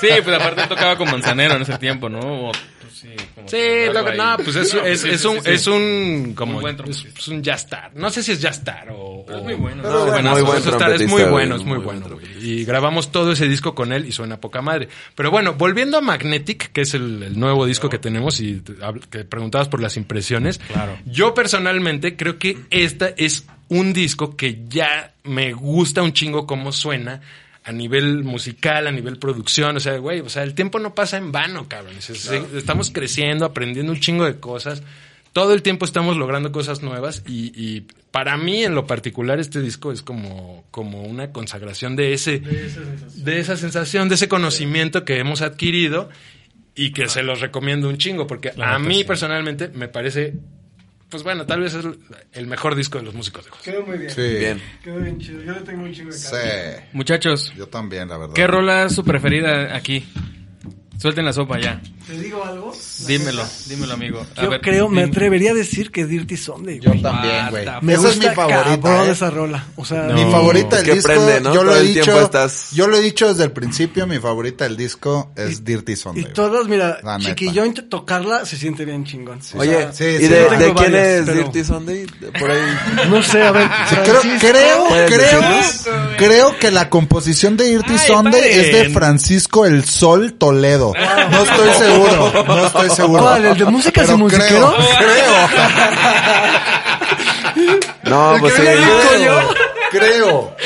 [0.00, 2.18] Sí, pues aparte tocaba con Manzanero en ese tiempo, ¿no?
[2.48, 2.52] O,
[3.40, 4.18] pues, sí, que ahí.
[4.18, 7.04] no, pues es, No, es, sí, es sí, un, sí, es un, como, buen es,
[7.04, 7.92] es un jazz star.
[7.94, 9.24] No sé si es jazz star o...
[9.26, 9.82] Pero es muy bueno.
[9.82, 9.88] ¿no?
[9.90, 10.36] bueno, Buenazo.
[10.36, 12.26] muy buen Jazz Star es muy bueno, es muy muy bueno, buen.
[12.40, 14.88] Y grabamos todo ese disco con él y suena poca madre.
[15.14, 18.62] Pero bueno, volviendo a Magnetic, que es el, el nuevo disco que tenemos y
[19.10, 20.58] que preguntabas por las impresiones.
[20.58, 20.98] Claro.
[21.06, 26.72] Yo personalmente creo que esta es un disco que ya me gusta un chingo cómo
[26.72, 27.20] suena
[27.64, 31.18] a nivel musical, a nivel producción, o sea, güey, o sea, el tiempo no pasa
[31.18, 31.94] en vano, cabrón.
[31.98, 34.82] Es- es- Estamos creciendo, aprendiendo un chingo de cosas.
[35.32, 39.60] todo el tiempo estamos logrando cosas nuevas y, y para mí en lo particular este
[39.60, 42.42] disco es como, como una consagración de ese,
[43.14, 46.08] de esa sensación, de ese conocimiento que hemos adquirido
[46.74, 50.34] y que se los recomiendo un chingo porque a mí personalmente me parece,
[51.10, 51.84] pues bueno, tal vez es
[52.32, 53.70] el mejor disco de los músicos de José.
[53.72, 54.10] Quedó muy bien.
[54.10, 54.22] Sí.
[54.38, 54.62] Bien.
[54.82, 55.42] Quedó bien chido.
[55.42, 56.28] Yo le tengo un chingo de Sí.
[56.30, 56.86] cariño.
[56.92, 58.34] Muchachos, Yo también, la verdad.
[58.34, 60.06] ¿qué rola es su preferida aquí?
[60.98, 61.80] Suelten la sopa ya.
[62.10, 62.72] ¿Te digo algo?
[63.06, 64.26] Dímelo, dímelo, amigo.
[64.36, 66.80] A Yo ver, creo, me atrevería a decir que Dirty Sunday.
[66.80, 67.02] Yo güey.
[67.02, 67.64] también, güey.
[67.64, 68.80] The Me Esa gusta es mi favorita.
[68.82, 69.12] cabrón ¿eh?
[69.12, 69.66] esa rola.
[69.76, 70.14] O sea, No.
[70.14, 71.54] Mi favorita del Que disco, prende, ¿no?
[71.54, 74.18] yo lo Todo he el dicho, estás- yo lo he dicho desde el principio, mi
[74.18, 76.24] favorita del disco es Dirty Sunday.
[76.24, 77.30] y todas, mira, La neta.
[77.30, 79.38] chiquillón tocarla se siente bien chingón.
[79.56, 82.06] Oye, Sí, ¿y sí, de, yo de tengo quién varias, es pero- Dirty Sunday?
[82.40, 83.08] Por ahí.
[83.08, 83.68] No sé, a ver.
[83.88, 85.88] Creo, Francisco, creo, ¿Puedes creo, decirnos?
[86.18, 88.92] creo que la composición de Dirty Ay, Sunday es de paren.
[88.94, 90.92] Francisco El Sol Toledo.
[91.30, 91.68] No estoy
[92.08, 93.22] seguro, no estoy seguro.
[93.22, 93.44] ¿Cuál?
[93.46, 94.74] ¿El de músicas Pero y musiqueros?
[94.98, 95.48] Creo,
[98.04, 98.62] No, pues sí.
[98.62, 99.40] creo,
[99.90, 100.56] creo.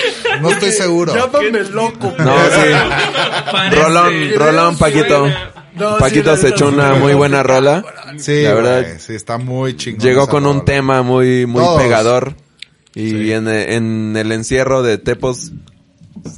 [0.40, 1.14] No estoy seguro.
[1.14, 2.12] Llámame loco.
[2.18, 3.77] No, sí.
[3.77, 5.27] Rolón, Rolón, Paquito.
[5.75, 7.85] No, sí, Paquito la se echó sí, una muy buena rola.
[8.18, 10.01] Sí, La verdad, sí, está muy chingón.
[10.07, 11.83] Llegó con un tema muy, muy Todos.
[11.83, 12.35] pegador.
[12.94, 15.51] Y en, en el encierro de Tepos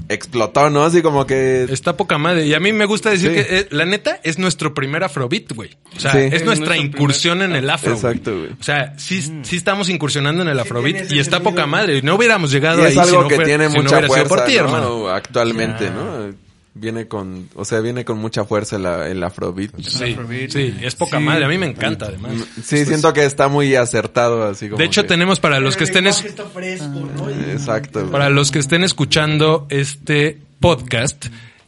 [0.08, 0.84] explotó, ¿no?
[0.84, 1.64] Así como que...
[1.70, 2.46] Está poca madre.
[2.46, 3.34] Y a mí me gusta decir Sí.
[3.36, 5.76] que, eh, la neta, es nuestro primer afrobeat, güey.
[5.96, 6.18] O sea, Sí.
[6.18, 7.92] es Es nuestra incursión en el afro.
[7.94, 8.50] Exacto, güey.
[8.58, 12.02] O sea, sí, sí estamos incursionando en el afrobeat y está poca madre.
[12.02, 13.96] No hubiéramos llegado Y ahí es algo si no que fue- tiene si no mucha
[13.98, 14.64] hubiera sido fuerza, por ti, ¿no?
[14.64, 15.08] hermano.
[15.08, 16.45] Actualmente, ¿no?
[16.78, 19.70] Viene con, o sea, viene con mucha fuerza la- el afrobeat.
[19.80, 20.50] Sí, Afrobeat.
[20.50, 21.24] sí, es poca Sí.
[21.24, 21.44] madre.
[21.46, 22.32] A mí me encanta, además.
[22.62, 25.84] Sí, siento que está muy acertado, así como De hecho, que- tenemos para los que
[25.84, 26.06] El estén...
[26.06, 27.30] es- lenguaje está fresco, ¿no?
[27.30, 28.10] Y- Exacto.
[28.10, 31.26] Para los que estén escuchando este podcast,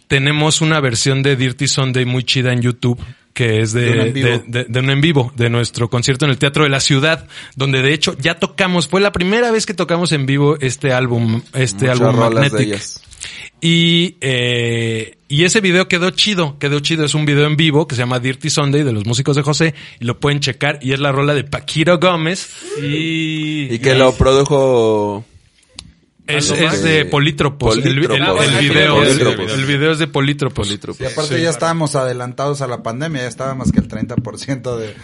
[0.08, 3.00] tenemos una versión de Dirty Sunday muy chida en YouTube
[3.34, 4.28] que es de, De un en vivo.
[4.28, 7.26] de- de- de un en vivo, de nuestro concierto en el Teatro de la Ciudad,
[7.54, 11.40] donde de hecho ya tocamos, fue la primera vez que tocamos en vivo este álbum,
[11.54, 12.82] este Muchas álbum Magnetic.
[13.60, 17.04] Y, eh, y ese video quedó chido, quedó chido.
[17.04, 19.74] Es un video en vivo que se llama Dirty Sunday de los músicos de José
[20.00, 20.78] y lo pueden checar.
[20.82, 22.48] Y es la rola de Paquito Gómez.
[22.80, 25.24] Y que lo produjo...
[26.28, 26.82] Es, ¿Algo es más?
[26.82, 27.76] de Polítropos.
[27.78, 28.46] El, el- Polítropos.
[28.46, 29.52] el video, Polítropos.
[29.52, 30.70] el video es de Polítropos.
[31.00, 34.94] Y aparte ya estábamos adelantados a la pandemia, ya estábamos que el 30% de...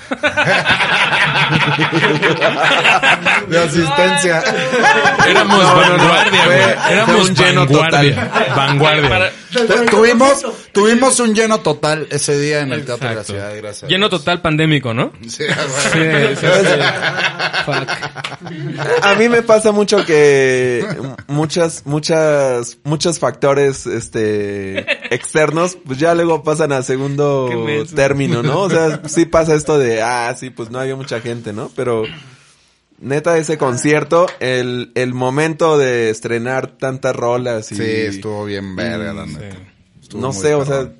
[3.48, 4.42] de asistencia.
[5.26, 6.92] Éramos vanguardia, güey.
[6.92, 8.30] Éramos un lleno vanguardia.
[8.56, 9.32] Vanguardia.
[9.52, 13.24] Tu- tuvimos, tuvimos un lleno total ese día en el Teatro de la.
[13.24, 13.90] Ciudad, gracias.
[13.90, 15.12] Lleno total pandémico, ¿no?
[15.22, 15.44] Sí,
[15.92, 16.36] Sí, güey.
[16.36, 17.64] sí, sí.
[17.64, 17.88] Fuck.
[19.04, 20.84] A mí me pasa mucho que
[21.28, 24.80] muchas, muchas, muchos factores, este,
[25.14, 27.48] externos, pues ya luego pasan a segundo
[27.94, 28.62] término, ¿no?
[28.62, 31.70] O sea, sí pasa esto de, ah, sí, pues no había mucha gente, ¿no?
[31.76, 32.04] Pero,
[32.98, 37.76] neta, ese concierto, el, el momento de estrenar tantas rolas y...
[37.76, 39.56] Sí, estuvo bien verga, la neta.
[40.14, 40.92] No sé, o sea.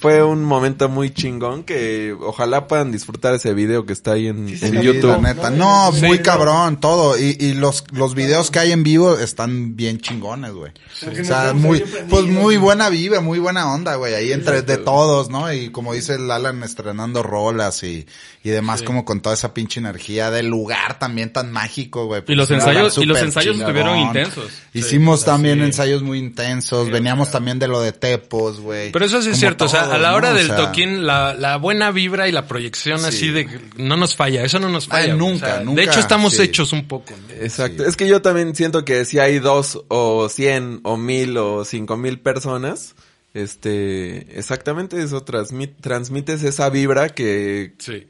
[0.00, 4.48] Fue un momento muy chingón que ojalá puedan disfrutar ese video que está ahí en,
[4.48, 5.10] en sí, Sí, YouTube.
[5.10, 5.50] la neta.
[5.50, 7.18] No, muy cabrón, todo.
[7.18, 10.72] Y, y los, los videos que hay en vivo están bien chingones, güey.
[11.20, 14.14] O sea, muy, pues muy buena vibra, muy buena onda, güey.
[14.14, 15.52] Ahí entre de todos, ¿no?
[15.52, 18.06] Y como dice el Alan, estrenando rolas y,
[18.44, 22.22] y demás, como con toda esa pinche energía del lugar también tan mágico, güey.
[22.28, 23.70] Y los Pues, ensayos- y los ensayos chingón.
[23.70, 24.50] estuvieron intensos.
[24.74, 25.64] Hicimos también sí.
[25.64, 26.90] ensayos muy intensos.
[26.90, 28.92] Veníamos también de lo de Tepos, güey.
[28.92, 30.34] Pero eso sí es cierto, sea, a la hora ¿no?
[30.34, 33.96] O del sea, toquín, la, la buena vibra y la proyección así de que no
[33.96, 35.14] nos falla, eso no nos Ay, falla.
[35.16, 36.42] nunca, O sea, nunca, De hecho, estamos sí.
[36.42, 37.12] hechos un poco.
[37.16, 37.34] ¿no?
[37.42, 37.84] Exacto.
[37.84, 41.96] Es que yo también siento que si hay dos o cien o mil o cinco
[41.96, 42.94] mil personas,
[43.34, 48.06] este, exactamente eso, transmit, transmites esa vibra que Sí.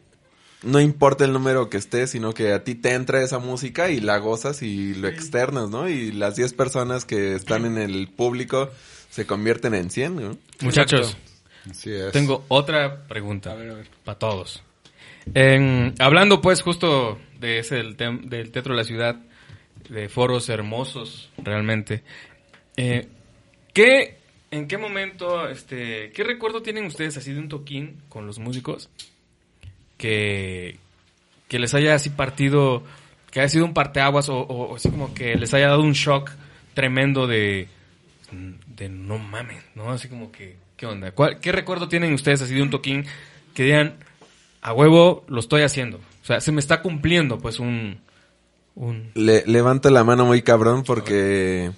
[0.62, 4.00] no importa el número que esté, sino que a ti te entra esa música y
[4.00, 5.88] la gozas y lo externas, ¿no?
[5.88, 8.70] Y las 10 personas que están en el público
[9.10, 10.38] se convierten en 100, ¿no?
[10.60, 11.16] Muchachos,
[11.70, 12.12] Así es.
[12.12, 13.56] tengo otra pregunta
[14.04, 14.62] para todos.
[15.34, 19.16] En- hablando pues justo de ese del, tem- del Teatro de la Ciudad,
[19.88, 22.02] de foros hermosos realmente.
[22.76, 23.06] Eh,
[23.72, 24.18] ¿qué,
[24.50, 28.90] ¿En qué momento, este, qué recuerdo tienen ustedes así de un toquín con los músicos
[29.98, 30.78] que,
[31.48, 32.82] que les haya así partido,
[33.30, 35.92] que haya sido un parteaguas o, o- o así como que les haya dado un
[35.92, 36.30] shock
[36.74, 37.68] tremendo de,
[38.66, 39.90] de no mames, ¿no?
[39.90, 41.12] Así como que, ¿qué onda?
[41.12, 43.04] ¿Cuál- ¿Qué recuerdo tienen ustedes así de un toquín
[43.54, 43.94] que digan,
[44.62, 45.98] a huevo lo estoy haciendo?
[45.98, 48.00] O sea, se me está cumpliendo pues un...
[48.74, 51.70] un Le, levanto la mano muy cabrón porque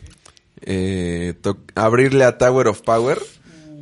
[0.63, 1.35] eh,
[1.75, 3.19] abrirle a Tower of Power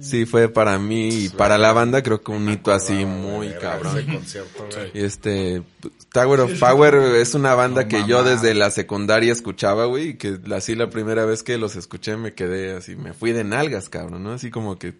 [0.03, 4.05] sí fue para mí y para la banda creo que un hito así muy cabrón.
[4.07, 4.69] concierto.
[4.93, 5.63] Y este,
[6.13, 10.15] Tower of Power es una banda No, que yo desde la secundaria escuchaba, güey, y
[10.15, 13.89] que así la primera vez que los escuché me quedé así, me fui de nalgas,
[13.89, 14.33] cabrón, ¿no?
[14.33, 14.95] Así como que,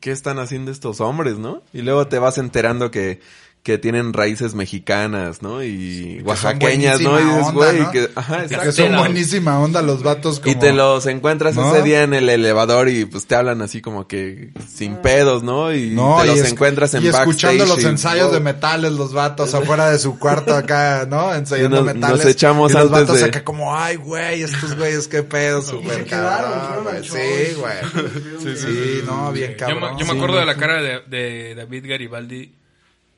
[0.00, 1.62] ¿qué están haciendo estos hombres, no?
[1.72, 3.20] Y luego te vas enterando que,
[3.62, 5.62] que tienen raíces mexicanas, ¿no?
[5.62, 7.20] Y oaxaqueñas, ¿no?
[7.20, 7.90] Y dices, güey, ¿no?
[7.90, 8.64] que, ajá, Y exacto.
[8.64, 10.50] que son buenísima onda los vatos como...
[10.52, 11.74] Y te los encuentras ¿No?
[11.74, 15.74] ese día en el elevador y pues te hablan así como que sin pedos, ¿no?
[15.74, 18.40] Y No, te y los es- encuentras en y escuchando backstage los y- ensayos de
[18.40, 21.34] metales, los vatos afuera de su cuarto acá, ¿no?
[21.34, 22.16] Ensayando Sí, nos- metales.
[22.18, 25.60] nos echamos y los antes vatos de- acá como, ay, güey, estos güeyes, qué pedo,
[25.60, 26.96] súper quedaron, cabrón, güey.
[26.96, 27.10] al Sí,
[27.52, 27.60] show.
[27.60, 28.56] güey.
[28.56, 29.98] Sí, no, bien Yo me, cabrón.
[29.98, 30.60] yo me Sí, acuerdo de la sí.
[30.60, 32.54] cara de, de David Garibaldi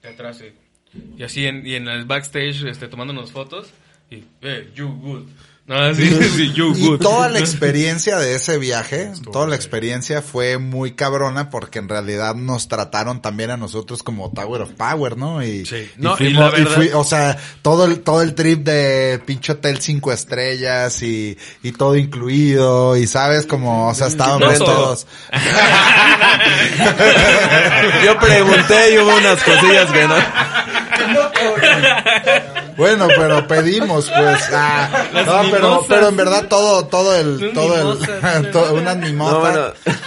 [0.03, 0.41] de atrás.
[0.41, 0.53] eh.
[1.17, 3.71] Y así en, y en el backstage este, tomándonos fotos.
[4.11, 5.27] Y, eh, you good.
[5.71, 6.99] No, sí, sí, you Y good.
[7.01, 12.35] toda la experiencia de ese viaje, toda la experiencia fue muy cabrona porque en realidad
[12.35, 15.45] nos trataron también a nosotros como Tower of Power, ¿no?
[15.45, 15.89] Y, Sí.
[15.97, 18.65] y No, y fuimos- la y verdad- fui- o sea, todo el, todo el trip
[18.65, 24.17] de pinche hotel cinco estrellas y, y todo incluido y sabes como, o sea, No
[24.17, 24.59] todo.
[24.59, 25.07] todos.
[28.05, 30.17] Yo pregunté y hubo unas cosillas que no.
[32.81, 34.89] Bueno, pero pedimos, pues, ah,
[35.27, 38.51] no, pero, pero en verdad todo, todo el, Unas todo el, mimosas.
[38.53, 38.97] to- unas.
[39.13, 39.61] No, bueno.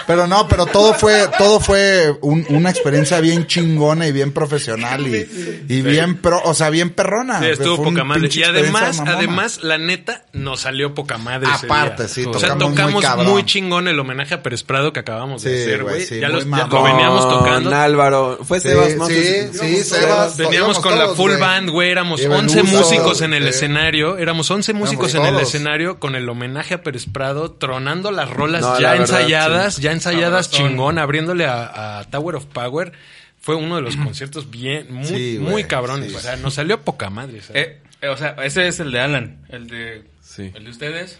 [0.07, 5.07] Pero no, pero todo fue, todo fue un- una experiencia bien chingona y bien profesional
[5.07, 7.39] y, y bien pro, o sea, bien perrona.
[7.39, 8.29] Sí, estuvo Fue poca madre.
[8.33, 12.07] Y además, además, la neta, nos salió poca madre ese Aparte, día.
[12.13, 15.55] sí, O sea, tocamos muy tocamos chingón el homenaje a Pérez Prado que acabamos de
[15.55, 17.69] Sí, hacer, güey, sí, ya, los- ya lo veníamos tocando.
[17.69, 18.39] Con Álvaro.
[18.43, 19.07] Fue Sí, Sebas, ¿no?
[19.07, 20.37] sí, sí, Sebas.
[20.37, 21.91] Veníamos con la full band, güey.
[21.91, 22.25] Éramos Y
[22.63, 23.49] 11 Beluso, músicos en el sí.
[23.49, 24.17] escenario.
[24.17, 28.61] Éramos 11 músicos en el escenario con el homenaje a Pérez Prado, tronando las rolas
[28.61, 30.69] No, ya la verdad, ensayadas, ya ensayadas Sabrosón.
[30.69, 32.93] chingón, abriéndole a, a Tower of Power.
[33.39, 36.11] Fue uno de los conciertos bien, muy, Sí, muy güey, cabrones.
[36.11, 36.17] sí.
[36.17, 37.39] O sea, nos salió poca madre.
[37.39, 37.61] o sea.
[37.61, 39.45] Eh, eh, o sea, ese es el de Alan.
[39.49, 40.49] El de, Sí.
[40.55, 41.19] el de ustedes.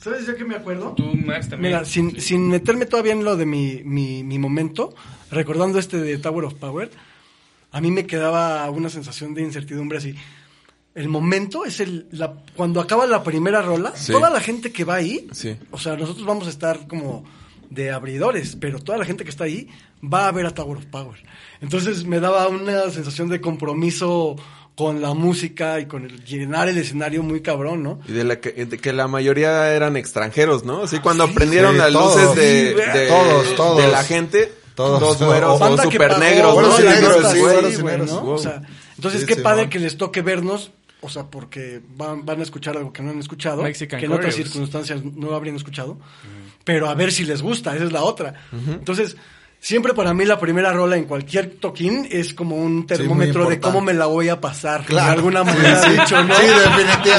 [0.00, 0.94] ¿Sabes yo qué me acuerdo?
[0.96, 1.74] Tú, Max, también.
[1.74, 4.94] Mira, sin, sin meterme todavía en lo de mi, mi, mi momento,
[5.30, 6.90] recordando este de Tower of Power,
[7.72, 10.14] a mí me quedaba una sensación de incertidumbre así.
[10.96, 14.10] El momento es el la, cuando acaba la primera rola, Sí.
[14.12, 15.56] toda la gente que va ahí, Sí.
[15.70, 17.24] o sea, nosotros vamos a estar como
[17.70, 19.68] de abridores, pero toda la gente que está ahí
[20.02, 21.18] va a ver a Tower of Power.
[21.60, 24.36] Entonces me daba una sensación de compromiso
[24.74, 27.98] con la música y con el llenar el escenario muy cabrón, ¿no?
[28.08, 30.82] Y de, la que, de que la mayoría eran extranjeros, ¿no?
[30.84, 32.20] Así cuando prendieron sí, las todos.
[32.22, 33.82] luces de, Sí, de, todos, todos.
[33.82, 35.00] de la gente, Todos.
[35.00, 38.36] todos güeros que super negros, ¿no?
[38.96, 42.42] entonces Sí, qué sí, padre que les toque vernos, o sea, porque van, van a
[42.42, 45.98] escuchar algo que no han escuchado, Mexican que en otras circunstancias no habrían escuchado,
[46.64, 48.34] pero a ver si les gusta, esa es la otra.
[48.52, 49.16] Entonces,
[49.60, 53.60] siempre para mí la primera rola en cualquier toquín es como un termómetro de importante.
[53.60, 55.06] cómo me la voy a pasar, Claro.
[55.06, 56.34] de alguna manera Sí, dicho, ¿no?
[56.34, 56.46] sí, O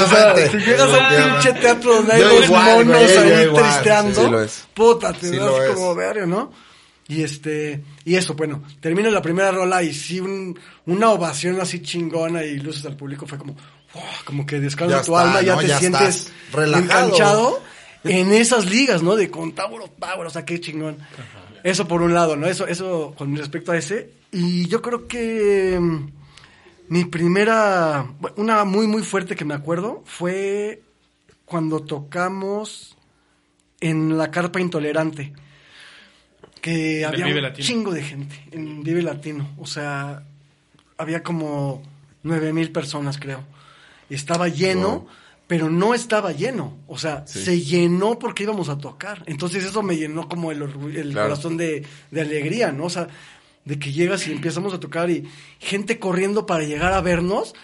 [0.08, 0.50] sea, definitivamente.
[0.50, 4.66] si llegas a un pinche teatro donde hay dos monos ahí tristeando, sí lo es.
[4.74, 6.52] puta, te Sí das lo como verga, ¿no?
[7.08, 11.80] Y este, y eso, bueno, termina la primera rola y sí un- una ovación así
[11.80, 13.54] chingona y luces al público fue como,
[13.94, 14.02] ¡wow!
[14.26, 15.60] como que descansa Ya tu está, alma, ya ¿no?
[15.62, 16.84] te Ya sientes relajado.
[17.06, 17.62] enganchado
[18.04, 19.16] en esas ligas, ¿no?
[19.16, 20.98] De con Tower of Power, o sea, qué chingón.
[21.64, 22.46] Eso por un lado, ¿no?
[22.46, 24.12] Eso, eso con respecto a ese.
[24.30, 26.10] Y yo creo que mm,
[26.88, 30.82] mi primera, una muy, muy fuerte que me acuerdo fue
[31.46, 32.96] cuando tocamos
[33.80, 35.32] en la carpa intolerante.
[36.60, 37.66] Que había un Latino.
[37.66, 39.48] chingo de gente en Vive Latino.
[39.58, 40.22] O sea,
[40.96, 41.82] había como
[42.22, 43.44] nueve mil personas, creo.
[44.10, 45.08] Estaba lleno, Wow.
[45.46, 46.76] pero no estaba lleno.
[46.88, 47.44] O sea, Sí.
[47.44, 49.22] se llenó porque íbamos a tocar.
[49.26, 51.28] Entonces eso me llenó como el, orgu- el Claro.
[51.28, 52.84] corazón de, de alegría, ¿no?
[52.86, 53.08] O sea,
[53.64, 57.54] de que llegas y empezamos a tocar y gente corriendo para llegar a vernos.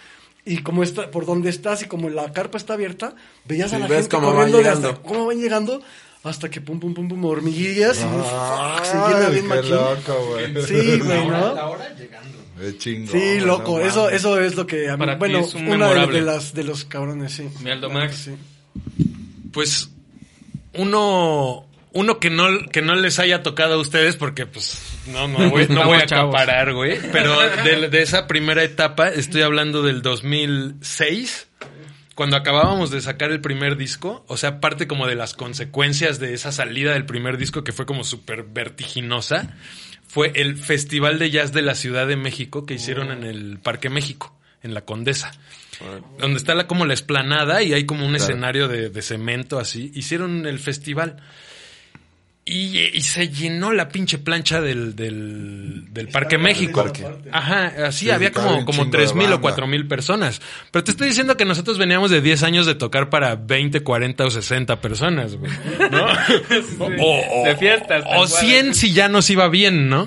[0.47, 3.79] Y como está, por donde estás y como la carpa está abierta, veías Sí, a
[3.79, 5.01] la ves gente cómo van corriendo de hasta llegando.
[5.01, 5.81] cómo van llegando
[6.25, 9.71] hasta que pum pum pum pum hormiguillas y fuck, se llena bien machín.
[9.71, 10.65] loco, güey.
[10.65, 11.75] Sí, güey, ¿no?
[12.79, 14.15] Sí, güey, loco, no eso, mames.
[14.15, 16.19] eso es lo que a mí, Para bueno, es un una de, memorable.
[16.19, 17.47] de las de los cabrones, sí.
[17.61, 18.15] Mi Aldo Max.
[18.25, 18.35] sí.
[19.51, 19.89] Pues
[20.73, 24.81] uno uno que no que no les haya tocado a ustedes porque pues
[25.13, 29.43] no no voy, no voy a acaparar, güey, pero de, de esa primera etapa estoy
[29.43, 31.47] hablando del 2006
[32.15, 36.33] cuando acabábamos de sacar el primer disco, o sea, parte como de las consecuencias de
[36.33, 39.55] esa salida del primer disco que fue como súper vertiginosa,
[40.07, 43.89] fue el Festival de Jazz de la Ciudad de México que hicieron en el Parque
[43.89, 45.31] México, en la Condesa.
[46.19, 48.23] Donde está la, como la esplanada y hay como un Claro.
[48.23, 49.91] escenario de, de cemento así.
[49.93, 51.17] Hicieron el festival.
[52.47, 56.83] Y, y se llenó la pinche plancha del, del, del Parque México.
[56.83, 57.03] Parque.
[57.31, 59.41] Ajá, así Sí, había como, como chingo de 3 mil o banda.
[59.41, 60.39] 4 mil personas.
[60.69, 64.25] Pero te estoy diciendo que nosotros veníamos de 10 años de tocar para 20, 40
[64.25, 65.51] o 60 personas, güey.
[65.89, 66.05] ¿No?
[66.99, 68.27] O, o- De fiestas, O cual.
[68.27, 70.03] 100 si ya nos iba bien, ¿no?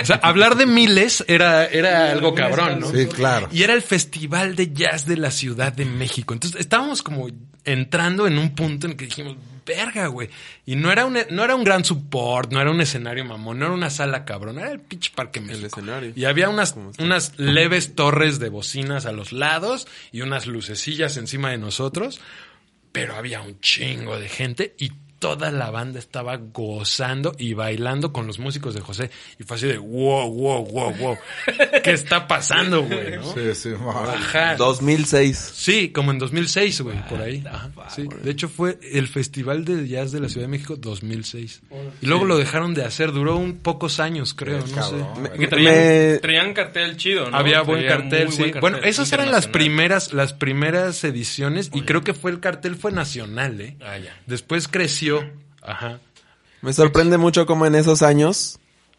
[0.00, 2.90] O sea, hablar de miles era, era algo cabrón, ¿no?
[2.92, 3.48] Sí, claro.
[3.50, 6.34] Y era el Festival de Jazz de la Ciudad de México.
[6.34, 7.26] Entonces estábamos como
[7.64, 9.36] entrando en un punto en que dijimos,
[9.70, 10.28] verga, güey.
[10.66, 13.66] Y no era un, no era un gran support, no era un escenario mamón, no
[13.66, 15.66] era una sala cabrón, era el pinche Parque México.
[15.66, 16.12] escenario.
[16.14, 21.50] Y había unas, unas leves torres de bocinas a los lados y unas lucecillas encima
[21.50, 22.20] de nosotros.
[22.92, 24.90] Pero había un chingo de gente y
[25.20, 29.10] toda la banda estaba gozando y bailando con los músicos de José.
[29.38, 31.16] Y fue así de, wow, wow, wow, wow.
[31.84, 33.16] ¿Qué está pasando, güey?
[33.18, 33.32] ¿no?
[33.34, 33.70] Sí, sí.
[34.08, 34.56] Ajá.
[34.56, 35.52] 2006.
[35.54, 37.44] Sí, como en 2006, güey, por ahí.
[37.46, 38.08] Ajá, sí.
[38.22, 41.60] De hecho, fue el Festival de Jazz de la Ciudad de México 2006.
[42.00, 45.46] Y luego lo dejaron de hacer, duró un pocos años, creo, no sé.
[45.48, 47.36] Traían, Me- traían cartel chido, ¿no?
[47.36, 48.42] Había buen cartel, sí.
[48.44, 52.74] buen Bueno, esas eran las primeras, las primeras ediciones y creo que fue el cartel
[52.76, 53.76] fue nacional, ¿eh?
[53.82, 54.16] Ah, ya.
[54.26, 55.09] Después creció,
[55.62, 55.98] ajá.
[56.62, 58.58] Me sorprende mucho cómo en esos años,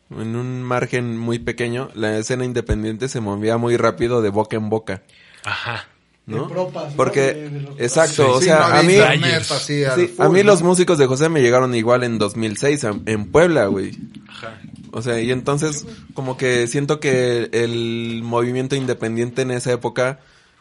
[0.10, 4.70] en un margen muy pequeño, la escena independiente se movía muy rápido de boca en
[4.70, 5.04] boca,
[5.44, 5.88] Ajá.
[6.26, 6.44] ¿no?
[6.48, 6.98] De propas, ¿no?
[6.98, 10.08] Porque, De- de los- exacto, o Sí, sea, no a mí, internet así al sí,
[10.08, 10.46] full, a mí ¿no?
[10.46, 13.92] los músicos de José me llegaron igual en 2006 a- en Puebla, güey.
[14.28, 14.60] Ajá.
[14.94, 20.20] O sea, y entonces como que siento que el movimiento independiente en esa época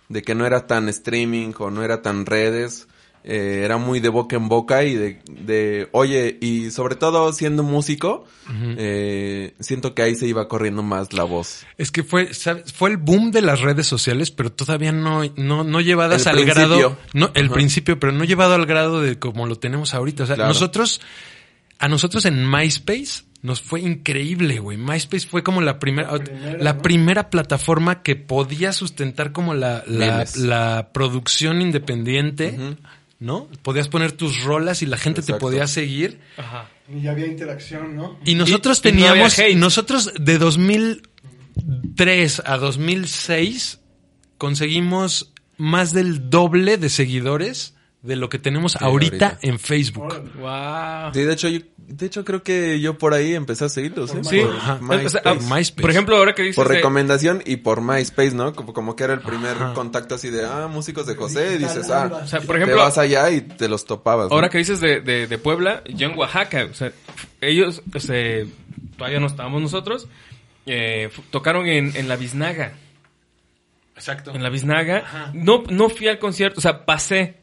[0.08, 2.86] de que no era tan streaming o no era tan redes,
[3.24, 7.62] eh, era muy de boca en boca y de, de oye, y sobre todo siendo
[7.62, 8.24] músico,
[8.78, 11.66] eh, siento que ahí se iba corriendo más la voz.
[11.78, 12.72] Es que fue, ¿sabes?
[12.72, 16.34] fue el boom de las redes sociales, pero todavía no, no, no llevadas El al
[16.44, 16.54] principio.
[16.68, 20.24] grado, no, el principio, pero no llevado al grado de como lo tenemos ahorita.
[20.24, 20.48] O sea, Claro.
[20.48, 21.00] nosotros,
[21.78, 24.76] a nosotros en MySpace nos fue increíble, güey.
[24.76, 26.10] MySpace fue como la primera,
[26.58, 32.58] la primera plataforma que podía sustentar como la, la, la producción independiente,
[33.20, 33.48] ¿no?
[33.62, 36.20] Podías poner tus rolas y la gente te podía seguir.
[36.36, 36.68] Ajá.
[36.92, 38.18] Y había interacción, ¿no?
[38.24, 39.56] Y nosotros Y- y no teníamos, hate.
[39.56, 43.80] nosotros de 2003 a 2006
[44.38, 49.38] conseguimos más del doble de seguidores de lo que tenemos ahorita, ahorita.
[49.46, 50.08] en Facebook.
[50.38, 51.12] Wow.
[51.12, 54.20] Sí, de hecho, yo, de hecho creo que yo por ahí empecé a seguirlos, ¿eh?
[54.24, 54.40] Sí.
[54.40, 54.78] Por Ajá.
[54.80, 55.06] MySpace.
[55.06, 55.82] O sea, MySpace.
[55.82, 58.54] Por ejemplo, ahora que dices Por de- recomendación y por MySpace, ¿no?
[58.54, 59.74] Como, como que era el primer Ajá.
[59.74, 62.78] contacto así de, ah, músicos de José, y dices, ah, O sea, por te ejemplo,
[62.82, 64.30] vas allá y te los topabas.
[64.30, 64.34] ¿no?
[64.34, 66.92] ahora que dices de, de, de Puebla, yo en Oaxaca, o sea,
[67.42, 68.44] ellos, o sea,
[68.96, 70.08] todavía no estábamos nosotros,
[70.64, 72.72] eh, tocaron en, en la Biznaga.
[73.94, 74.34] Exacto.
[74.34, 75.30] En la Biznaga.
[75.34, 77.39] No, no fui al concierto, o sea, pasé,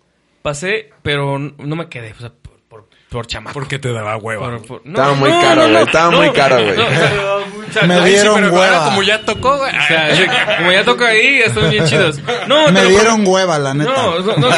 [0.47, 3.53] pasé, pero no me quedé, o sea, por, por, por chamaco.
[3.53, 4.49] Porque te daba hueva.
[4.49, 6.77] Por- por- no, Estaba muy no, caro, no, güey, no, estaba no, muy caro, güey.
[6.77, 7.36] no, o sea,
[7.69, 8.85] o sea, Me sí, dieron Pero ahora hueva.
[8.85, 9.71] como ya tocó, güey.
[9.77, 10.23] O sea, sí,
[10.57, 12.19] como ya toco ahí, están bien chidos.
[12.47, 13.91] No, Me dieron hueva, la neta.
[13.91, 14.49] No, no, no,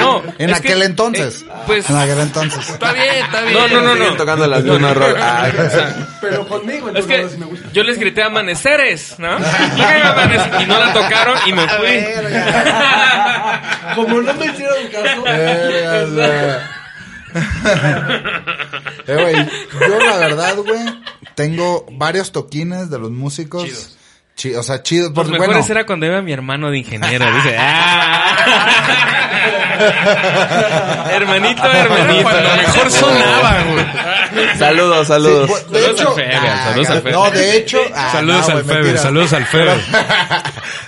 [0.00, 1.42] no, en que, aquel entonces.
[1.42, 2.68] eh, pues, En aquel entonces.
[2.70, 3.54] está bien, está bien.
[3.54, 4.16] No, no, no, Siguen no.
[4.16, 5.22] tocando las mismas rolas.
[5.22, 5.48] Ah,
[6.20, 7.68] Pero conmigo, Es entonces que sí me gusta.
[7.72, 9.36] yo les grité amaneceres, ¿no?
[9.36, 12.04] Y no la tocaron y me fui.
[13.94, 15.24] Como no me hicieron caso.
[19.08, 19.36] Eh, güey,
[19.88, 20.80] yo la verdad, güey,
[21.36, 23.96] tengo varios toquines de los músicos.
[24.36, 25.06] Chi- o sea, chidos.
[25.06, 27.24] Los Porque, mejores bueno, era cuando iba mi hermano de ingeniero.
[27.36, 28.36] Dice, ¡ah!
[31.10, 32.22] hermanito, hermanito.
[32.22, 34.56] Cuando mejor sonaba, güey.
[34.58, 35.50] saludos, sí, saludos.
[35.50, 37.12] bu- de Saludos hecho, al Febe, ah, saludos al Febe.
[37.12, 39.02] no, de hecho, ah, Saludos no, al güey, Febe, mentira.
[39.02, 39.72] saludos al Febe.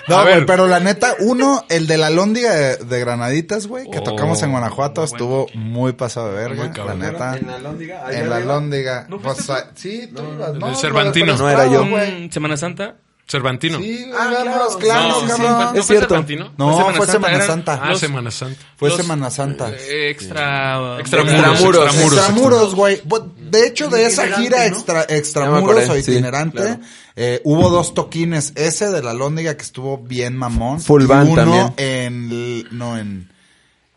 [0.09, 0.46] No, A güey, ver.
[0.46, 4.42] pero la neta, uno, el de la Lóndiga de, de Granaditas, güey, que Oh, tocamos
[4.42, 7.36] en Guanajuato, muy estuvo muy pasado de verga, Muy la neta.
[7.36, 8.40] En la Lóndiga, En la.
[8.40, 9.07] Lóndiga.
[9.22, 11.36] Pues, ah, sí, tú ibas, el no, Cervantino.
[11.36, 11.86] güey, No era yo.
[11.86, 12.26] güey.
[12.26, 12.94] Mm, Semana Santa.
[13.31, 13.79] Cervantino.
[13.79, 14.79] Sí, Ah, claro.
[14.79, 16.09] claros, No, Es fue cierto.
[16.09, 16.53] Cervantino.
[16.57, 17.81] No, fue Semana Santa.
[17.83, 18.62] Ah, los- Semana Santa.
[18.76, 19.70] Fue Los- Semana Santa.
[19.70, 20.99] eh, Extra.
[20.99, 22.74] Extramuros, Extramuros.
[22.74, 23.03] güey.
[23.39, 24.64] De hecho, de esa gira ¿no?
[24.64, 26.81] extra, extramuros acordé, o sí, itinerante, claro.
[27.16, 28.53] eh, hubo dos toquines.
[28.57, 30.81] Ese de la Lóndiga que estuvo bien mamón.
[30.81, 31.72] Full y band uno también.
[31.76, 33.31] en, no, en,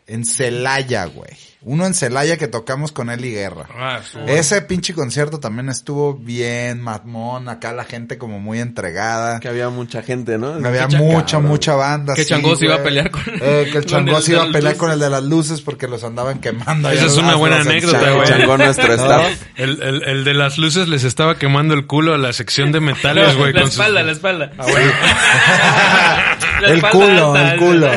[0.06, 1.30] en Celaya, güey.
[1.64, 3.66] Uno en Celaya que tocamos con Eli Guerra.
[3.72, 7.48] Ah, su- Ese pinche concierto también estuvo bien mamón.
[7.48, 9.38] Acá la gente como muy entregada.
[9.38, 10.54] Que había mucha gente, ¿no?
[10.54, 11.46] Había mucha, cabrón.
[11.50, 12.14] mucha banda.
[12.14, 14.42] Que sí, Changó se iba a pelear con- Eh, que el Changó el se iba
[14.42, 14.78] a pelear luces.
[14.78, 16.90] con el de las luces porque los andaban quemando.
[16.90, 18.26] Esa es una buena anécdota, güey.
[18.26, 19.42] changó nuestro staff.
[19.56, 22.80] El, el, el de las luces les estaba quemando el culo a la sección de
[22.82, 23.52] metales, güey.
[23.52, 24.50] la sus- espalda, la espalda.
[26.66, 27.88] El culo, alta, el culo.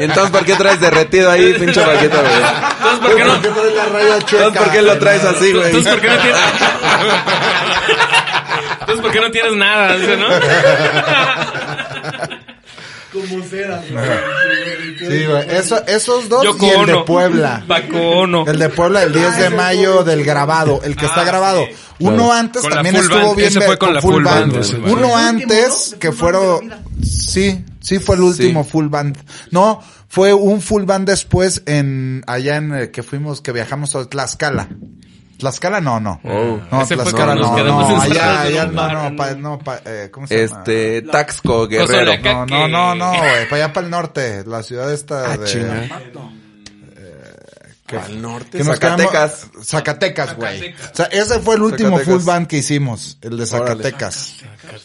[0.00, 2.32] ¿Y entonces por qué traes derretido ahí, pinche Paquito, güey?
[2.34, 3.40] Entonces, ¿por ¿por qué no?
[3.40, 4.46] ¿Por qué la raya chueca?
[4.46, 5.66] Entonces, ¿por qué lo traes así, güey?
[5.66, 6.40] Entonces, ¿por qué no tienes?
[8.80, 9.96] Entonces, ¿por qué no tienes nada?
[9.96, 10.26] Dice, ¿no?
[13.28, 13.82] Como cera.
[14.98, 15.50] Sí, güey.
[15.56, 17.04] Eso, esos dos Yoko y el de Ono.
[17.04, 17.64] Puebla.
[17.66, 18.46] Paco Ono.
[18.46, 21.64] El de Puebla el 10 de mayo del grabado, el que está Ah, grabado.
[21.66, 21.74] sí.
[22.00, 22.32] Uno Claro.
[22.32, 23.36] antes Con la también full estuvo band.
[23.36, 24.92] bien Ese ver- fue con la full band, ese, güey.
[24.92, 25.98] Uno el antes último, ¿no?
[25.98, 28.70] que De fueron Full Band sí, sí fue el último Sí.
[28.70, 29.18] full band.
[29.50, 34.04] No, fue un full band después en allá en eh, que fuimos que viajamos a
[34.08, 34.68] Tlaxcala.
[35.42, 36.20] Tlaxcala no, no.
[36.22, 36.60] Oh.
[36.70, 39.16] No, Ese fue Tlaxcala no, no, allá, allá, no, no, ¿no?
[39.16, 40.58] pa- no, pa- eh, ¿cómo se llama?
[40.60, 42.12] Este, Taxco Guerrero.
[42.22, 45.44] No, no, no, no, güey, para allá para el norte, la ciudad esta Ah, de
[45.46, 45.88] chinga.
[47.86, 48.58] que- Al norte.
[48.58, 49.44] que Zacatecas.
[49.50, 50.72] quedamos- Zacatecas, güey.
[50.92, 52.14] O sea, ese fue el último Zacatecas.
[52.14, 53.46] full band que hicimos, el de Órale.
[53.82, 54.36] Zacatecas.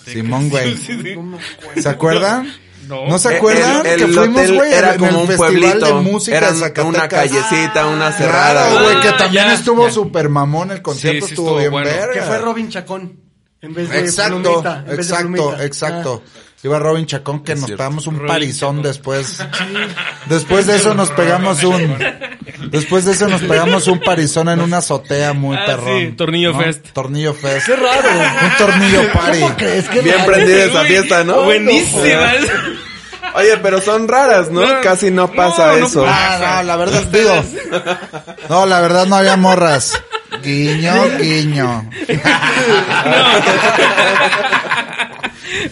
[0.05, 0.75] Simón, güey.
[0.75, 1.81] Sí, sí.
[1.81, 2.51] ¿Se acuerdan?
[2.87, 3.05] No.
[3.07, 5.51] ¿No se Eh, acuerdan el- que el fuimos, güey, era en como el un Festival
[5.53, 5.85] pueblito.
[5.85, 8.69] de Música Era de una callecita, una cerrada.
[8.69, 9.93] Claro, güey, que Ah, también ya, estuvo ya.
[9.93, 11.89] súper mamón el concierto, Sí, sí estuvo, estuvo bien bueno.
[11.89, 12.13] verga.
[12.13, 13.19] Que fue Robin Chacón.
[13.61, 15.65] En vez de Exacto, Plumita, en vez de exacto, Plumita.
[15.65, 16.23] exacto.
[16.63, 17.83] Iba Robin Chacón que Es nos cierto.
[17.83, 18.83] pegamos un Robin parizón Chacón.
[18.83, 19.37] después.
[20.27, 21.97] Después de eso nos pegamos un
[22.71, 25.99] Después de eso nos pegamos un parizón en una azotea muy Ah, perrón.
[26.01, 26.59] sí, Tornillo ¿no?
[26.59, 26.87] Fest.
[26.93, 27.67] Tornillo Fest.
[27.67, 28.09] Qué raro.
[28.09, 29.39] Un tornillo party.
[29.39, 29.87] ¿Cómo crees?
[29.89, 31.43] Qué Bien prendida esa fiesta, ¿no?
[31.43, 32.31] Buenísima.
[33.37, 34.61] Oye, pero son raras, ¿no?
[34.65, 36.05] No, Casi no pasa no, no eso.
[36.07, 37.31] Ah, no, la verdad, digo.
[38.49, 39.93] No, la verdad no había morras.
[40.43, 41.89] Guiño, guiño.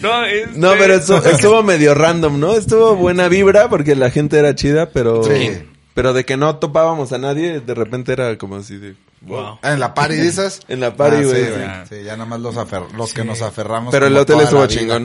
[0.01, 2.53] No, este- No, pero eso- estuvo medio random, ¿no?
[2.55, 5.23] Estuvo buena vibra porque la gente era chida, pero...
[5.23, 5.51] Sí.
[5.93, 8.95] Pero de que no topábamos a nadie, de repente era como así de...
[9.21, 9.59] Wow.
[9.63, 10.59] En la party dices.
[10.67, 11.99] En la party, Ah, sí, güey.
[12.01, 13.91] Sí, ya nada más los, afer- los que nos aferramos.
[13.91, 14.99] Pero el hotel estuvo vida.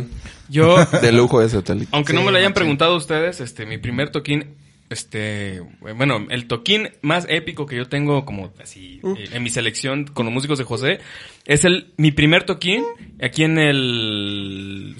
[0.51, 1.86] Yo, De lujo ese hotel.
[1.92, 4.57] aunque Sí, no me lo hayan preguntado ustedes, este, mi primer toquín,
[4.90, 10.05] este, bueno, el toquín más épico que yo tengo como así eh, en mi selección
[10.07, 10.98] con los músicos de José
[11.46, 12.84] es el mi primer toquín
[13.22, 14.96] aquí en el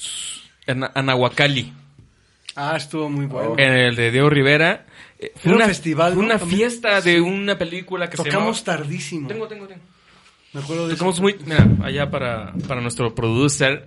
[0.66, 1.72] en Anahuacalli,
[2.57, 3.55] Ah, estuvo muy bueno.
[3.59, 4.86] en el de Diego Rivera.
[5.36, 8.82] Fue un festival, fue una fiesta de una película que Tocamos se llamaba...
[8.84, 9.28] tardísimo.
[9.28, 9.80] Tengo, tengo, tengo.
[10.53, 11.22] Me acuerdo de Tocamos eso.
[11.22, 13.86] muy, mira, allá para, para nuestro producer,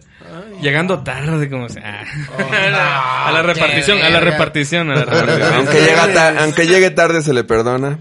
[0.62, 2.06] llegando tarde, como se, ah.
[3.28, 5.54] a la repartición, a la repartición, a la repartición.
[5.56, 8.00] Aunque, llega ta- aunque llegue tarde se le perdona.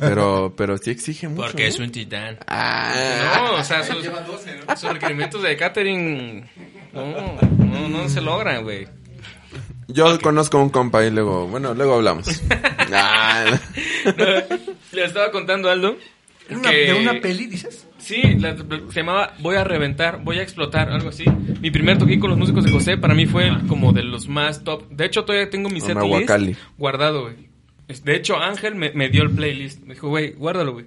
[0.00, 1.42] Pero, pero sí exige mucho.
[1.42, 1.68] Porque ¿no?
[1.70, 2.36] es un titán.
[2.46, 2.92] Ah,
[3.36, 4.04] No, o sea, sus,
[4.78, 6.46] sus requerimientos de catering,
[6.92, 8.86] no, no, no se logran, güey.
[9.88, 12.26] yo conozco a un compa y luego, bueno, luego hablamos.
[12.94, 13.44] Ah,
[14.92, 15.96] Le estaba contando a Aldo.
[16.48, 17.86] ¿De una, que- de una peli, dices?
[17.98, 21.24] Sí, la- se llamaba Voy a reventar, voy a explotar, algo así.
[21.60, 24.64] Mi primer toquín con los músicos de José para mí fue como de los más
[24.64, 24.88] top.
[24.90, 26.56] De hecho, todavía tengo mi setlist Anahuacalli.
[26.78, 27.52] guardado, güey.
[28.04, 29.82] De hecho, Ángel me, me dio el playlist.
[29.84, 30.86] Me dijo, güey, guárdalo, güey.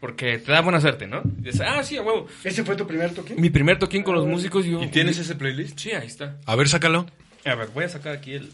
[0.00, 1.22] Porque te da buena suerte, ¿no?
[1.40, 2.26] Y dice, ah, sí, a huevo.
[2.44, 3.34] ¿Ese fue tu primer toque?
[3.36, 4.82] Mi primer toquín con los músicos, yo...
[4.82, 5.78] ¿Y tienes ese playlist?
[5.78, 6.36] Sí, ahí está.
[6.44, 7.06] A ver, sácalo.
[7.46, 8.50] A ver, voy a sacar aquí el...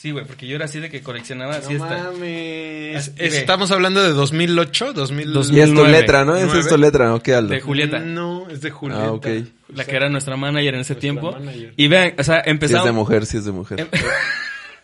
[0.00, 2.04] Sí, güey, porque yo era así de que coleccionaba así no esta.
[2.12, 3.10] mames.
[3.16, 5.32] Estamos hablando de 2008, 2000...
[5.32, 6.00] Dos- Y es tu 2009.
[6.00, 6.36] letra, ¿no?
[6.36, 7.52] Esa es tu letra, ¿o qué, Aldo?
[7.52, 7.98] De Julieta.
[7.98, 9.06] No, es de Julieta.
[9.06, 9.26] Ah, ok.
[9.74, 11.32] La que era nuestra manager en ese tiempo.
[11.32, 11.72] manager.
[11.76, 12.94] Y vean, o sea, Si es de empezamos...
[12.94, 13.88] mujer, si es de mujer.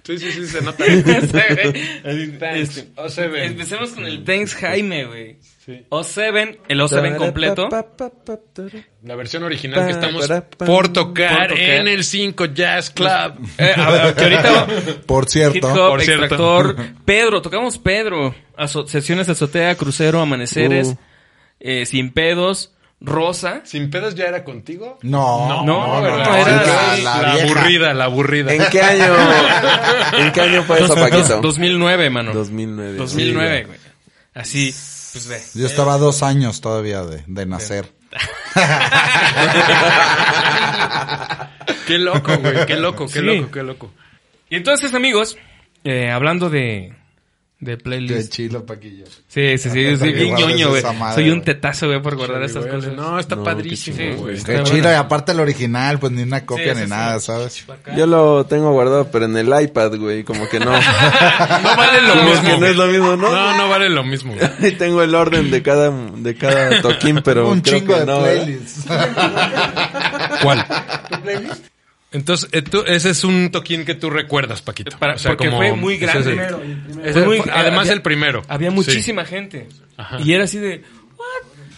[0.04, 0.84] Sí, sí, sí, se nota.
[2.04, 3.46] Este, O7.
[3.46, 5.38] Empecemos con el Thanks Jaime, güey.
[5.64, 5.82] Sí.
[5.88, 7.68] O7, el O7 completo.
[9.02, 11.52] La versión original que estamos por tocar, Por tocar.
[11.58, 13.48] en el 5 Jazz Club.
[13.58, 14.66] Eh, a ver, que ahorita
[15.06, 15.68] Por Hip cierto.
[15.72, 16.76] Hop, Por cierto.
[17.06, 18.34] Pedro, tocamos Pedro,
[18.86, 20.98] sesiones de azotea, crucero, amaneceres, Uh.
[21.60, 23.60] eh, sin pedos, Rosa.
[23.64, 24.98] ¿Sin pedos ya era contigo?
[25.02, 26.24] No, No, ¿verdad?
[26.26, 27.46] no, Era- la, La, la vieja.
[27.60, 28.54] aburrida, la aburrida.
[28.54, 29.14] ¿En qué año?
[30.18, 31.40] ¿En qué año fue eso, Paquito?
[31.40, 32.32] 2009, mano.
[32.32, 32.96] 2009.
[32.96, 33.78] 2009, güey.
[34.34, 34.74] Así,
[35.12, 35.40] pues ve.
[35.54, 37.92] Yo estaba dos años todavía de, de nacer.
[41.86, 42.66] Qué loco, güey.
[42.66, 43.22] Qué loco, qué Sí.
[43.22, 43.92] loco, qué loco.
[44.50, 45.36] Y entonces, amigos,
[45.84, 46.94] eh, hablando de,
[47.64, 48.32] de Qué playlist.
[48.32, 49.04] chilo, Paquillo.
[49.26, 50.82] Sí, sí, sí, Hasta soy bien ñoño, güey.
[51.14, 52.92] Soy un tetazo, güey, por guardar estas cosas.
[52.94, 56.80] No, está No, padrísimo, qué chido, y aparte el original, pues ni una copia Sí,
[56.80, 57.26] ni sí, nada, sí.
[57.26, 57.64] ¿sabes?
[57.96, 60.66] Yo lo tengo guardado, pero en el iPad, güey, como que no.
[60.72, 62.42] No vale lo Como mismo.
[62.50, 63.30] que no es lo mismo, ¿no?
[63.32, 64.34] No, no vale lo mismo.
[64.62, 68.06] Ahí tengo el orden de cada, de cada toquín, pero un creo chingo que de
[68.06, 68.84] no, playlists.
[70.42, 70.66] ¿Cuál?
[72.14, 74.96] Entonces, eh, tú- ese es un toquín que tú recuerdas, Paquito.
[74.98, 76.20] Para- porque fue muy ese grande.
[76.20, 77.02] es el- Primero, el primero.
[77.10, 78.42] ese Fue muy- además había- el primero.
[78.48, 78.74] Había Sí.
[78.76, 79.68] muchísima gente.
[79.96, 80.18] Ajá.
[80.20, 80.82] Y era así de.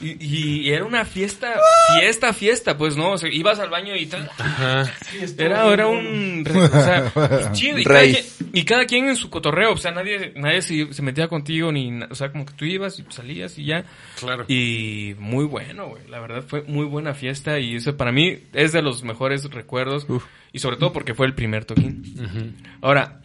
[0.00, 1.54] Y, y era una fiesta,
[1.98, 3.12] fiesta, fiesta, pues, ¿no?
[3.12, 4.30] O sea, ibas al baño y tal.
[4.38, 4.92] Ajá.
[5.38, 6.44] Era, era un...
[6.46, 7.78] O sea, chido.
[7.78, 9.72] Y cada, quien, y cada quien en su cotorreo.
[9.72, 12.02] O sea, nadie, nadie se, se metía contigo ni...
[12.10, 13.84] O sea, como que tú ibas y salías y ya.
[14.18, 14.44] Claro.
[14.48, 16.06] Y muy bueno, güey.
[16.08, 20.06] La verdad fue muy buena fiesta y eso para mí es de los mejores recuerdos.
[20.52, 22.56] Y sobre todo porque fue el primer toquín.
[22.80, 23.20] Ahora,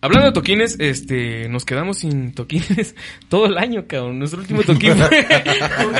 [0.00, 2.94] hablando de toquines, este, nos quedamos sin toquines
[3.28, 4.18] todo el año, cabrón.
[4.18, 5.08] Nuestro último toquín fue...
[5.08, 5.22] ¿Por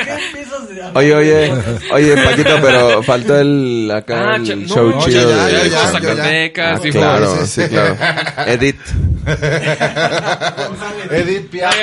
[0.03, 1.51] qué empiezas de Oye, oye,
[1.91, 5.51] oye, Paquito, pero faltó el acá Ah, el cha- no, show no, chido ya, de
[5.53, 7.97] ya, Dijo ya, Zacatecas, Ah, claro, Sí, claro.
[8.47, 8.77] Edith,
[11.11, 11.75] Edith Piaf.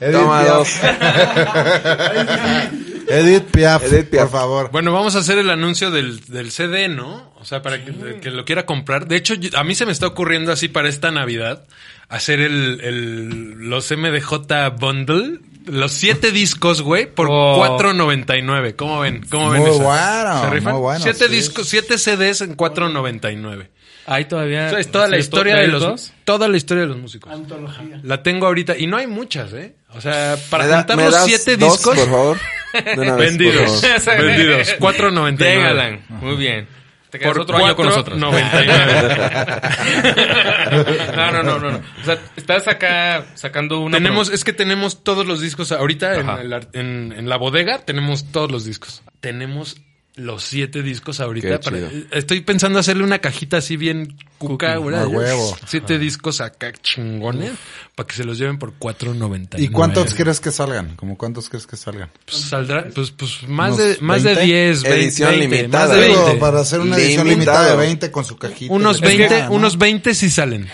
[0.00, 0.56] Edith toma Piaf.
[0.56, 0.80] dos.
[3.10, 4.30] Edith Piaf, Edith Piaf.
[4.30, 4.70] por favor.
[4.72, 7.32] Bueno, vamos a hacer el anuncio del, del CD, ¿no?
[7.38, 9.06] O sea, para que, que lo quiera comprar.
[9.06, 11.64] De hecho, a mí se me está ocurriendo así para esta Navidad
[12.08, 13.28] hacer el, el
[13.68, 15.38] los MDJ Bundle.
[15.66, 17.78] Los siete discos, güey, por Oh.
[17.78, 18.76] 4.99.
[18.76, 19.24] ¿Cómo ven?
[19.30, 19.82] ¿Cómo ven Muy esa?
[19.82, 20.72] bueno, ¿Se rifan?
[20.72, 21.34] muy bueno, Siete sí.
[21.34, 23.68] discos, siete CDs en 4.99.
[24.06, 24.68] Ahí todavía...
[24.68, 25.82] Eso es toda la ¿sí, historia to- de dos?
[25.82, 27.30] los, toda la historia de los músicos.
[27.32, 28.00] Antología.
[28.02, 29.76] La tengo ahorita y no hay muchas, ¿eh?
[29.94, 32.38] O sea, para ¿Me da- juntar los siete dos, discos por favor?
[32.72, 35.36] De una vez, vendidos, vendidos, 4.99.
[35.36, 36.00] Bien, Alan.
[36.08, 36.68] Muy bien.
[37.10, 38.16] Te quedas Por otro año con nosotros.
[38.20, 41.10] 4.99.
[41.16, 41.78] no, no, no, no, no.
[41.78, 43.98] O sea, estás acá sacando una...
[43.98, 46.40] tenemos, pro- es que tenemos todos los discos ahorita en, Ajá.
[46.42, 49.02] el ar- en- en la bodega, tenemos todos los discos.
[49.20, 49.76] Tenemos
[50.20, 51.58] los siete discos ahorita.
[51.60, 54.86] Qué para- estoy pensando hacerle una cajita así bien cuca, Cookie.
[54.90, 55.04] ¿verdad?
[55.04, 55.56] A huevo.
[55.66, 57.52] Siete discos acá chingones
[57.94, 59.60] para que se los lleven por 4.99.
[59.62, 60.96] ¿Y cuántos crees que salgan?
[60.96, 62.10] ¿Cómo cuántos crees que salgan?
[62.24, 64.44] Pues saldrá, pues, pues más ¿Unos de, más de 20?
[64.44, 65.86] 10, 20, Edición 20, limitada.
[65.88, 66.40] más de Digo, 20.
[66.40, 67.58] para hacer una edición Limitado.
[67.58, 68.72] limitada de 20 con su cajita.
[68.72, 69.54] Unos y la 20, chingada, ¿no?
[69.54, 70.68] unos 20 sí salen.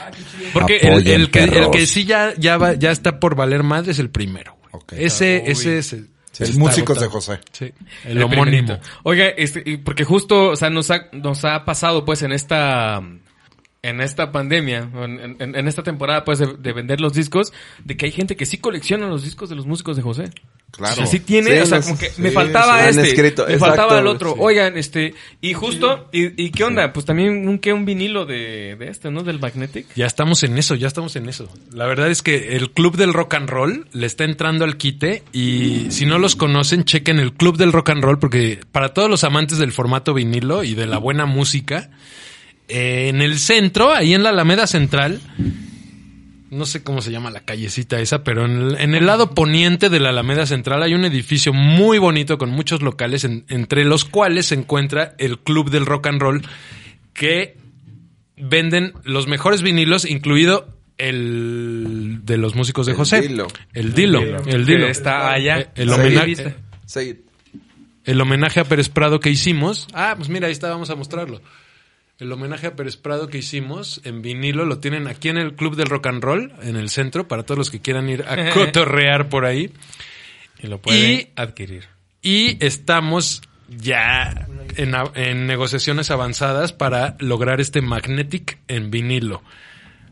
[0.53, 3.89] Porque el, el que, el que sí ya, ya, va- ya está por valer más
[3.89, 4.57] es el primero.
[4.61, 4.71] güey.
[4.83, 4.93] Ok.
[4.97, 6.11] Ese, ese es el,
[6.41, 7.07] El Músicos de.
[7.07, 7.41] José.
[7.53, 7.73] Sí,
[8.05, 8.43] el, el homónimo.
[8.45, 8.79] primerito.
[9.05, 13.01] Oiga, este, porque justo, o sea, nos ha, nos ha pasado, pues, en esta,
[13.83, 17.53] en esta pandemia, en, en- en esta temporada, pues, de, de vender los discos,
[17.85, 20.25] de que hay gente que sí colecciona los discos de los músicos de José.
[20.71, 20.95] Claro.
[20.97, 23.55] Sí, sí tiene, Sí, o sea, como que sí, me faltaba sí, este, escrito, me
[23.55, 24.33] exacto, faltaba el otro.
[24.33, 24.39] sí.
[24.41, 27.73] Oigan, este, y justo, y, y qué onda, pues también un, ¿qué?
[27.73, 29.23] un vinilo de, de este, ¿no?
[29.23, 29.87] Del Magnetic.
[29.95, 31.49] Ya estamos en eso, ya estamos en eso.
[31.73, 35.23] La verdad es que el Club del Rock and Roll le está entrando al quite
[35.33, 39.09] y si no los conocen, chequen el Club del Rock and Roll porque para todos
[39.09, 41.89] los amantes del formato vinilo y de la buena música,
[42.69, 45.21] eh, en el centro, ahí en la Alameda Central,
[46.51, 49.89] no sé cómo se llama la callecita esa, pero en el, en el lado poniente
[49.89, 54.05] de la Alameda Central hay un edificio muy bonito con muchos locales, en- entre los
[54.05, 56.43] cuales se encuentra el Club del Rock and Roll,
[57.13, 57.57] que
[58.37, 60.69] venden los mejores vinilos, incluido
[60.99, 63.21] el de los músicos de El José.
[63.23, 63.47] Dilo.
[63.75, 64.21] El Dilo.
[64.47, 64.87] El Dilo.
[64.87, 65.61] Está allá.
[65.61, 66.55] Eh, El homenaje,
[68.05, 69.89] el homenaje a Pérez Prado que hicimos.
[69.93, 71.41] Ah, pues mira, ahí está, vamos a mostrarlo.
[72.19, 75.77] El homenaje a Pérez Prado que hicimos en vinilo lo tienen aquí en el Club
[75.77, 79.29] del Rock and Roll, en el centro, para todos los que quieran ir a cotorrear
[79.29, 79.71] por ahí.
[80.63, 81.85] Y lo pueden Y- adquirir.
[82.23, 84.47] Y estamos ya
[84.77, 89.43] en, en negociaciones avanzadas para lograr este Magnetic en vinilo.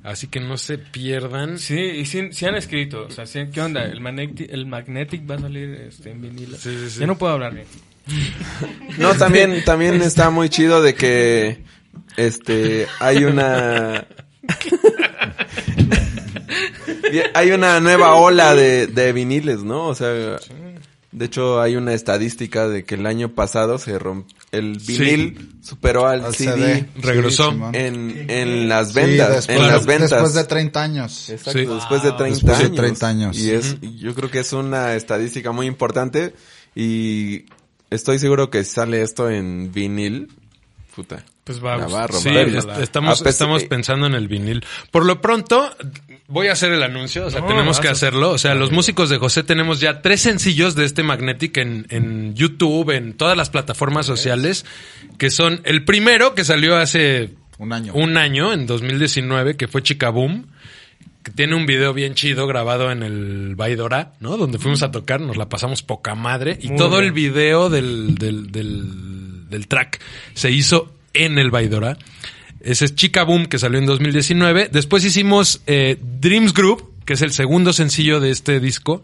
[0.03, 1.59] Así que no se pierdan.
[1.59, 3.85] Sí, y sí, sí han escrito, o sea, sí, ¿qué onda?
[3.85, 6.59] El Magnetic, el Magnetic va a salir este, en vinilo.
[6.59, 7.01] Sí, sí, sí.
[7.01, 7.67] Yo no puedo hablar bien.
[8.99, 11.65] No, también, también está muy chido de que
[12.17, 14.07] este hay una
[17.35, 19.87] hay una nueva ola de, de viniles, ¿no?
[19.89, 24.79] O sea, de hecho hay una estadística de que el año pasado se romp el
[24.79, 26.89] vinil superó al, Al CD, CD.
[27.01, 27.51] Regresó.
[27.51, 30.11] Sí, en, en las Sí, ventas, después, en las ventas.
[30.11, 31.31] Después de 30 años.
[31.31, 31.67] Exacto, Sí.
[31.67, 32.77] después de 30 Después de años.
[32.77, 33.39] 30 años.
[33.39, 36.35] Y es, yo creo que es una estadística muy importante
[36.77, 37.47] y
[37.91, 40.29] estoy seguro que sale esto en vinil.
[40.95, 41.25] Puta.
[41.43, 42.31] Pues va, la va a Sí,
[42.81, 44.65] estamos, estamos pensando en el vinil.
[44.91, 45.71] Por lo pronto,
[46.29, 48.31] voy a hacer el anuncio, o sea, No, tenemos que hacerlo.
[48.31, 52.35] O sea, los músicos de José tenemos ya tres sencillos de este Magnetic en, en
[52.35, 54.65] YouTube, en todas las plataformas sociales,
[55.19, 57.93] que son el primero que salió hace Un año.
[57.95, 60.47] un año, en 2019, que fue Chicaboom,
[61.25, 64.37] que tiene un video bien chido grabado en el Baidora, ¿no?
[64.37, 66.59] Donde fuimos a tocar, nos la pasamos poca madre.
[66.61, 67.05] Y Muy todo bien.
[67.05, 68.85] el video del, del, del,
[69.49, 70.01] del track
[70.35, 71.97] se hizo en el Baidora.
[72.61, 74.71] Ese es Chicaboom, que salió en 2019.
[74.73, 79.03] Después hicimos eh, Dreams Group, que es el segundo sencillo de este disco.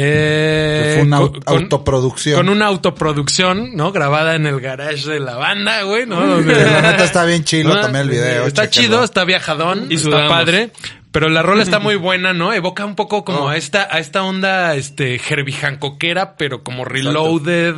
[0.00, 2.36] Eh, Que fue una con- au- con- autoproducción.
[2.36, 3.90] Con una autoproducción, ¿no?
[3.90, 6.24] Grabada en el garage de la banda, güey, ¿no?
[6.24, 8.46] Donde- la neta está bien chilo Ah, también el video.
[8.46, 10.30] Está chido, está viajadón, Y está sudamos.
[10.30, 10.70] padre.
[11.10, 12.52] Pero la rola está muy buena, ¿no?
[12.52, 13.48] Evoca un poco como Oh.
[13.48, 17.74] a esta, a esta onda, este, Herbie Hancockera, pero como reloaded,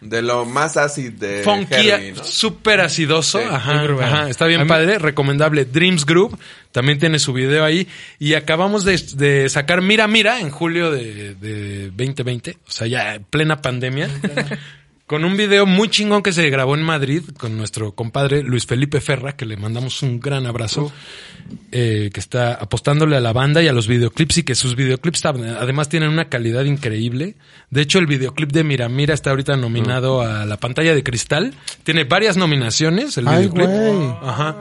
[0.00, 2.24] De lo más ácido de funky, Herbie, ¿no?
[2.24, 3.38] súper acidoso.
[3.38, 5.66] Sí, ajá, ajá, está bien padre, recomendable.
[5.66, 6.38] Dreams Group
[6.72, 7.86] también tiene su video ahí.
[8.18, 13.14] Y acabamos de, de sacar Mira Mira en julio de, de 2020, o sea, ya
[13.16, 14.08] en plena pandemia.
[15.10, 19.00] Con un video muy chingón que se grabó en Madrid con nuestro compadre Luis Felipe
[19.00, 20.92] Ferra, que le mandamos un gran abrazo,
[21.72, 25.24] eh, que está apostándole a la banda y a los videoclips y que sus videoclips
[25.24, 27.34] además tienen una calidad increíble.
[27.70, 31.54] De hecho, el videoclip de Mira Mira está ahorita nominado a la pantalla de cristal.
[31.82, 33.66] Tiene varias nominaciones el Ay, videoclip.
[33.66, 34.14] güey.
[34.22, 34.58] Ajá.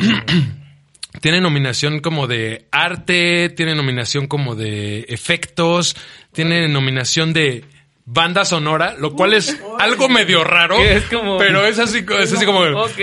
[1.20, 5.96] Tiene nominación como de arte, tiene nominación como de efectos,
[6.32, 7.64] tiene nominación de
[8.08, 12.46] banda sonora, lo cual es algo medio raro, es como- pero es así, es así
[12.46, 12.98] como Ok.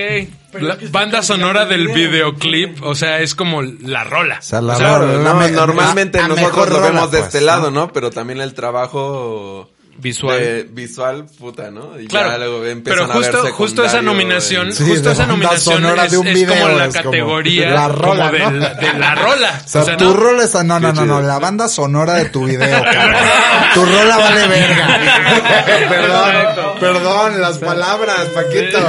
[0.61, 4.37] la banda sonora del videoclip, o sea, es como la rola.
[4.39, 7.45] O sea, la rola, no, normalmente nosotros lo rola, vemos de pues, este ¿no?
[7.47, 7.91] lado, ¿no?
[7.91, 10.39] Pero también el trabajo Visual.
[10.39, 11.97] de- visual, puta, ¿no?
[11.99, 15.13] Y ya Claro, luego empiezan pero a ver justo, justo esa nominación, Sí, justo de
[15.13, 18.31] esa nominación sonora es, de un es video, como la es como categoría la rola,
[18.31, 18.51] como ¿no?
[18.59, 19.61] del- de la rola.
[19.63, 20.13] O sea, O sea, tu ¿no?
[20.13, 20.63] rola está...
[20.63, 23.15] No, no, no, no, la banda sonora de tu video, cabrón.
[23.73, 24.99] tu rola vale verga.
[25.89, 28.79] perdón, perdón, las palabras, Paquito.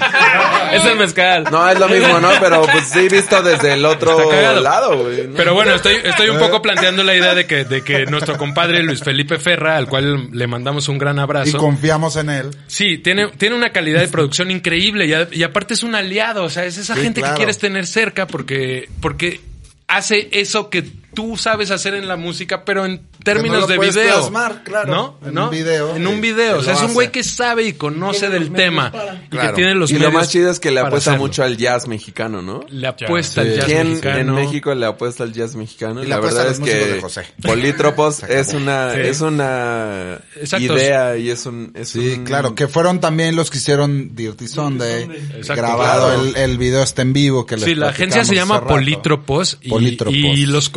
[0.72, 1.44] Es el mezcal.
[1.50, 2.28] No, es lo mismo, ¿no?
[2.40, 4.30] Pero pues sí visto desde el otro
[4.60, 5.28] lado, güey.
[5.28, 5.34] ¿no?
[5.36, 8.82] Pero bueno, estoy, estoy un poco planteando la idea de que, de que nuestro compadre
[8.82, 11.58] Luis Felipe Ferra, al cual le mandamos un gran Y abrazo.
[11.58, 12.50] confiamos en él.
[12.66, 16.44] Sí, tiene, tiene una calidad de producción increíble y, a- y aparte es un aliado,
[16.44, 17.34] o sea, es esa Sí, gente claro.
[17.34, 19.40] que quieres tener cerca porque, porque
[19.88, 20.84] hace eso que
[21.16, 24.18] tú sabes hacer en la música, pero en términos lo de video.
[24.18, 25.18] plasmar, claro, ¿No?
[25.26, 25.44] en ¿No?
[25.46, 25.96] un video.
[25.96, 26.58] En un Sí, video.
[26.58, 28.92] O sea, es un güey que sabe y conoce del tema.
[28.92, 29.14] para.
[29.24, 29.48] Y Claro.
[29.48, 31.26] que tiene los y lo más chido es que le apuesta hacerlo.
[31.26, 32.64] mucho al jazz mexicano, ¿no?
[32.68, 34.18] Le apuesta al jazz ¿Quién mexicano.
[34.18, 36.04] en México le apuesta al jazz mexicano?
[36.04, 37.22] Y la verdad a es que de José.
[37.42, 39.00] Polítropos es una Sí.
[39.00, 40.76] es una Exacto.
[40.76, 44.46] idea y es un es Sí, un- claro, que fueron también los que hicieron Dirty
[44.48, 45.04] Sunday.
[45.36, 46.22] Exacto, grabado claro.
[46.24, 48.66] el, el video está en vivo que les Sí, la agencia se llama.
[48.66, 50.14] Polítropos y, Polítropos.
[50.16, 50.68] y los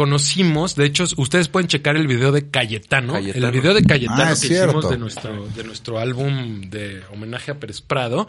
[0.76, 3.14] De hecho, ustedes pueden checar el video de Cayetano.
[3.14, 3.48] Cayetano.
[3.48, 4.80] El video de Cayetano Ah, que cierto.
[4.80, 8.28] hicimos de nuestro, de nuestro álbum de homenaje a Pérez Prado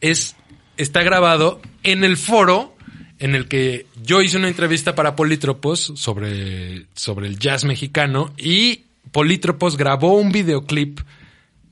[0.00, 0.36] es,
[0.76, 2.76] está grabado en el foro
[3.18, 8.82] en el que yo hice una entrevista para Polítropos sobre, sobre el jazz mexicano y
[9.12, 11.00] Polítropos grabó un videoclip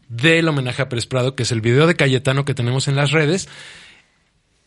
[0.08, 3.10] del homenaje a Pérez Prado, que es el video de Cayetano que tenemos en las
[3.10, 3.48] redes.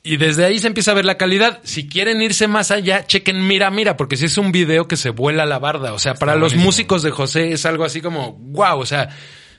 [0.05, 1.61] Y desde ahí se empieza a ver la calidad.
[1.63, 5.09] Si quieren irse más allá, chequen Mira Mira, porque si es un video que se
[5.11, 5.93] vuela la barda.
[5.93, 9.09] O sea, para los músicos de José es algo así como, wow, o sea,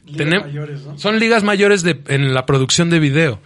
[0.05, 0.99] Ligas tenem- mayores, ¿no?
[0.99, 3.40] son ligas mayores de, en la producción de video.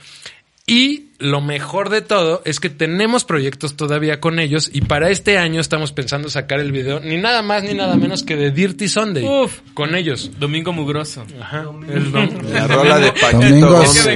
[0.67, 5.37] Y lo mejor de todo es que tenemos proyectos todavía con ellos y para este
[5.37, 8.89] año estamos pensando sacar el video ni nada más ni nada menos que de Dirty
[8.89, 9.59] Sunday Uf.
[9.75, 10.31] con ellos.
[10.39, 11.27] Domingo mugroso.
[11.41, 11.65] Ajá.
[11.89, 13.39] El dom- la rola de Paquito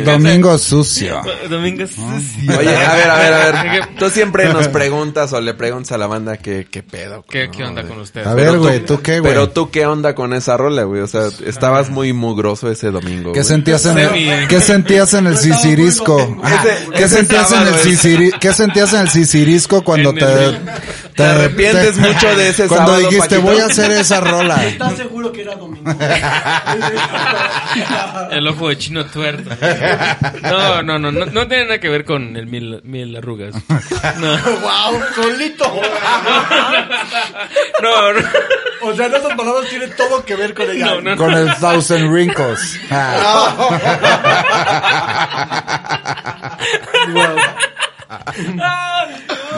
[0.05, 1.21] Domingo, sucio.
[1.51, 2.59] Domingo sucio.
[2.59, 3.89] Oye, a ver, a ver, a ver.
[3.99, 7.25] Tú siempre nos preguntas o le preguntas a la banda qué, qué pedo.
[7.29, 7.51] ¿Qué, ¿no?
[7.53, 8.29] qué onda con ustedes?
[8.29, 9.33] A ver, güey, ¿tú qué, güey?
[9.33, 11.01] Pero tú qué onda con esa rola, güey.
[11.01, 13.33] O sea, estabas muy mugroso ese domingo.
[13.33, 14.47] ¿Qué sentías en el.
[14.47, 16.39] ¿qué sentías en el sisirisco?
[16.45, 16.65] Ah,
[16.97, 20.61] ¿Qué sentías en el sisiri- ¿Qué sentías en el sisirisco cuando En te, el-
[21.15, 23.43] Te arrepientes mucho de ese Cuando sábado, dijiste, Paquito?
[23.53, 24.65] voy a hacer esa rola.
[24.67, 25.91] ¿Estás seguro que era domingo?
[28.31, 29.51] El ojo de chino tuerto.
[30.43, 33.55] No, no, no, no, no tiene nada que ver con el mil, mil arrugas.
[34.19, 35.01] No, ¡Wow!
[35.15, 35.81] ¡Solito!
[37.83, 38.21] no, no.
[38.85, 40.87] O sea, en otras palabras tiene todo que ver con ella.
[40.87, 41.17] No, no.
[41.17, 42.79] Con el Thousand Wrinkles.
[42.91, 43.79] Ah.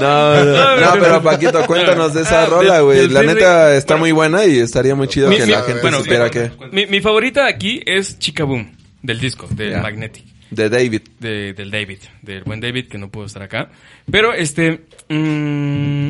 [0.01, 3.09] No, no, no, pero Paquito, cuéntanos de esa Ah, rola, güey.
[3.09, 5.99] La neta está muy buena y estaría muy chido Mi- que mi- la gente bueno,
[5.99, 6.51] supiera que...
[6.72, 9.77] Mi, mi favorita aquí es Chica Boom, del disco, de.
[9.79, 10.25] Magnetic.
[10.51, 11.03] De David.
[11.18, 13.70] de- del David, del buen David que no pudo estar acá.
[14.11, 16.09] Pero este, mm,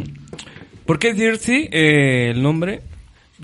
[0.87, 1.69] ¿por qué Dirty?
[1.71, 2.83] Eh, el nombre.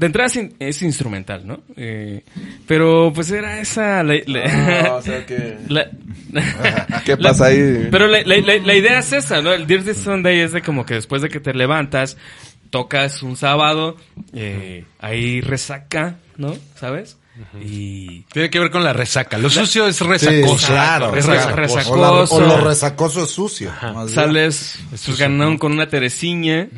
[0.01, 1.61] De entrada es, in- es instrumental, ¿no?
[1.77, 2.23] Eh,
[2.67, 4.03] pero pues era esa...
[4.03, 5.59] La, la- o sea que...
[5.69, 5.91] la-
[7.05, 7.89] ¿Qué pasa ahí?
[7.91, 9.53] Pero la, la- la- la idea es esa, ¿no?
[9.53, 12.17] El Dirty Sunday es de como que después de que te levantas,
[12.71, 13.99] tocas un sábado,
[14.33, 16.57] eh, ahí resaca, ¿no?
[16.77, 17.19] ¿Sabes?
[17.63, 18.23] Y...
[18.33, 19.39] Tiene que ver con la resaca.
[19.39, 20.67] Lo sucio es Sí, resacoso.
[20.69, 21.15] claro.
[21.17, 21.57] Es claro.
[21.57, 21.93] resacoso.
[21.93, 22.47] O, la- o Resacoso.
[22.47, 23.73] lo resacoso es sucio.
[24.09, 24.79] Sales
[25.19, 26.69] ganando con una Teresiña.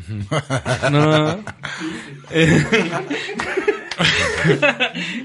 [0.90, 1.44] No.
[2.34, 2.64] Eh,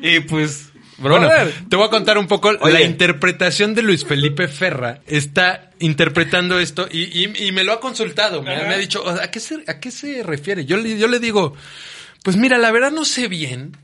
[0.01, 1.27] y pues Bueno,
[1.69, 4.99] te voy a contar un poco la interpretación de Luis Felipe Ferra.
[5.07, 8.41] Está interpretando esto y, y- y me lo ha consultado.
[8.43, 10.65] Me, me ha dicho, ¿a qué, se, ¿a qué se refiere?
[10.65, 11.53] Yo le, yo le digo,
[12.23, 13.77] pues mira, la verdad no sé bien,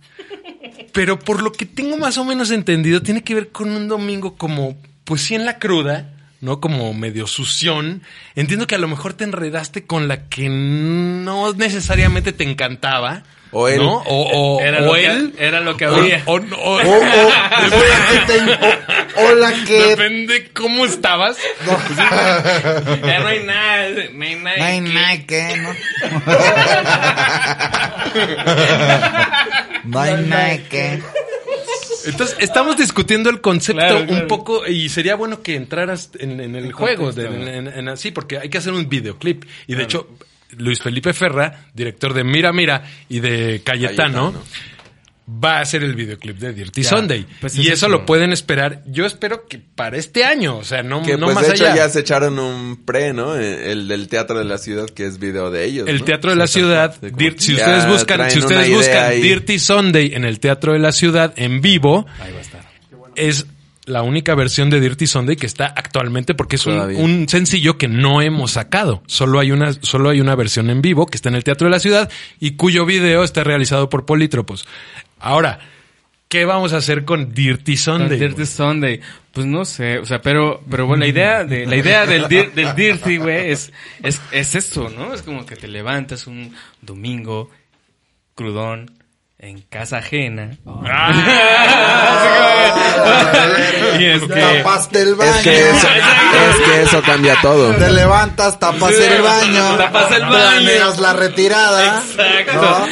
[0.94, 4.36] pero por lo que tengo más o menos entendido, tiene que ver con un domingo
[4.36, 6.10] como, pues sí en la cruda.
[6.42, 6.60] ¿no?
[6.60, 8.02] Como medio sución.
[8.36, 13.24] Entiendo que a lo mejor te enredaste con la que no necesariamente te encantaba.
[13.54, 13.78] O él.
[13.78, 13.98] ¿no?
[14.08, 15.34] O, o- Era o lo que- él.
[15.38, 16.24] era lo que O- había.
[16.26, 16.80] o- o- O, o- o
[17.88, 18.42] la que te-
[19.22, 21.38] o- o la que Depende cómo estabas.
[23.06, 24.58] Ya no hay nada, no hay nada.
[24.58, 25.70] No hay que- nada que, ¿no?
[29.86, 31.02] No hay nada que.
[32.06, 34.28] Entonces, estamos discutiendo el concepto Claro, un claro.
[34.28, 37.36] poco y sería bueno que entraras en, en el En juego, de- ¿no?
[37.48, 39.46] en- en- en- sí, porque hay que hacer un videoclip.
[39.68, 40.08] Y de hecho,
[40.58, 44.44] Luis Felipe Ferra, director de Mira Mira y de Cayetano, Cayetano.
[45.44, 47.26] va a hacer el videoclip de Dirty Ya, Sunday.
[47.40, 47.90] pues y es eso eso.
[47.90, 51.36] lo pueden esperar, yo espero que para este año, o sea, no, Que no pues
[51.36, 51.76] más de hecho allá.
[51.76, 53.38] ya se echaron un pre, ¿no?
[53.38, 55.88] Eh, El del Teatro de la Ciudad, que es video de ellos.
[55.88, 56.06] El ¿no?
[56.06, 59.22] Teatro de la Ciudad, Sí, como Dirt- si ustedes buscan, si ustedes buscan ahí.
[59.22, 62.06] Dirty Sunday en el Teatro de la Ciudad en vivo,
[63.16, 63.46] es
[63.86, 68.22] la única versión de Dirty Sunday que está actualmente porque es un, sencillo que no
[68.22, 69.04] hemos sacado.
[69.08, 71.72] Solo hay una, solo hay una versión en vivo que está en el Teatro de
[71.72, 72.10] la Ciudad
[72.40, 74.66] y cuyo video está realizado por Polítropos.
[75.20, 75.60] Ahora,
[76.30, 78.18] ¿qué vamos a hacer con Dirty Sunday?
[78.20, 78.46] Dirty?
[78.46, 79.02] Sunday.
[79.34, 82.54] Pues no sé, o sea, pero, pero bueno, la idea de, la idea del, dir-
[82.54, 83.74] del Dirty, güey, es,
[84.04, 85.14] es, es eso, ¿no?
[85.14, 87.50] Es como que te levantas un domingo
[88.36, 88.92] crudón
[89.44, 90.52] en casa ajena.
[94.00, 95.32] y es que, Tapaste el baño.
[95.32, 95.88] Es que eso,
[96.50, 97.76] es que eso cambia todo.
[97.76, 99.76] Te levantas, tapas el baño.
[99.78, 100.32] tapas el baño.
[100.32, 102.00] Planeas la retirada.
[102.00, 102.62] Exacto.
[102.62, 102.88] ¿no?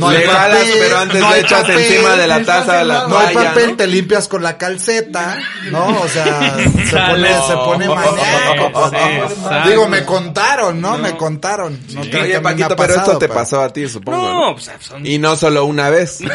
[0.00, 2.84] No hay Le jalas, papel, pero antes no le echas papel, encima de la taza
[2.84, 3.76] la No hay papel, ¿no?
[3.76, 5.38] te limpias con la calceta,
[5.70, 6.00] ¿no?
[6.00, 8.72] O sea, se pone, se pone maníaco.
[8.72, 9.24] pues, Sí, ¿no?
[9.24, 9.68] exacto.
[9.68, 10.98] Digo, me contaron, ¿no?
[10.98, 11.78] Me contaron.
[11.92, 14.18] No que Oye, Paquito, pero esto te pasó a ti, supongo.
[14.20, 14.54] No, ¿no?
[14.54, 15.06] pues son...
[15.06, 16.20] Y no solo una vez.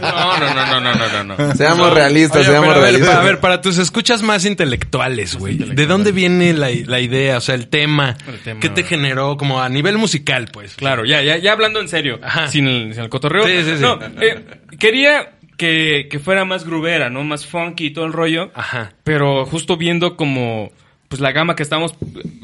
[0.00, 1.54] No, no, no, no, no, no, no, no.
[1.54, 3.16] Seamos realistas, Oye, seamos pero a, ver, realistas.
[3.16, 5.56] a ver, para tus escuchas más intelectuales, güey.
[5.56, 7.38] ¿De dónde viene la, la idea?
[7.38, 8.16] O sea, el tema.
[8.26, 8.60] El tema.
[8.60, 10.74] ¿Qué te generó como a nivel musical, pues?
[10.74, 12.43] Claro, ya, ya, ya hablando en serio, Ajá.
[12.48, 13.44] Sin el, sin el cotorreo.
[13.46, 13.82] Sí, sí, sí.
[13.82, 14.44] No, eh,
[14.78, 17.22] quería que, que fuera más grubera, ¿no?
[17.24, 18.50] Más funky y todo el rollo.
[18.54, 18.92] Ajá.
[19.04, 20.72] Pero justo viendo como
[21.08, 21.94] pues la gama que estamos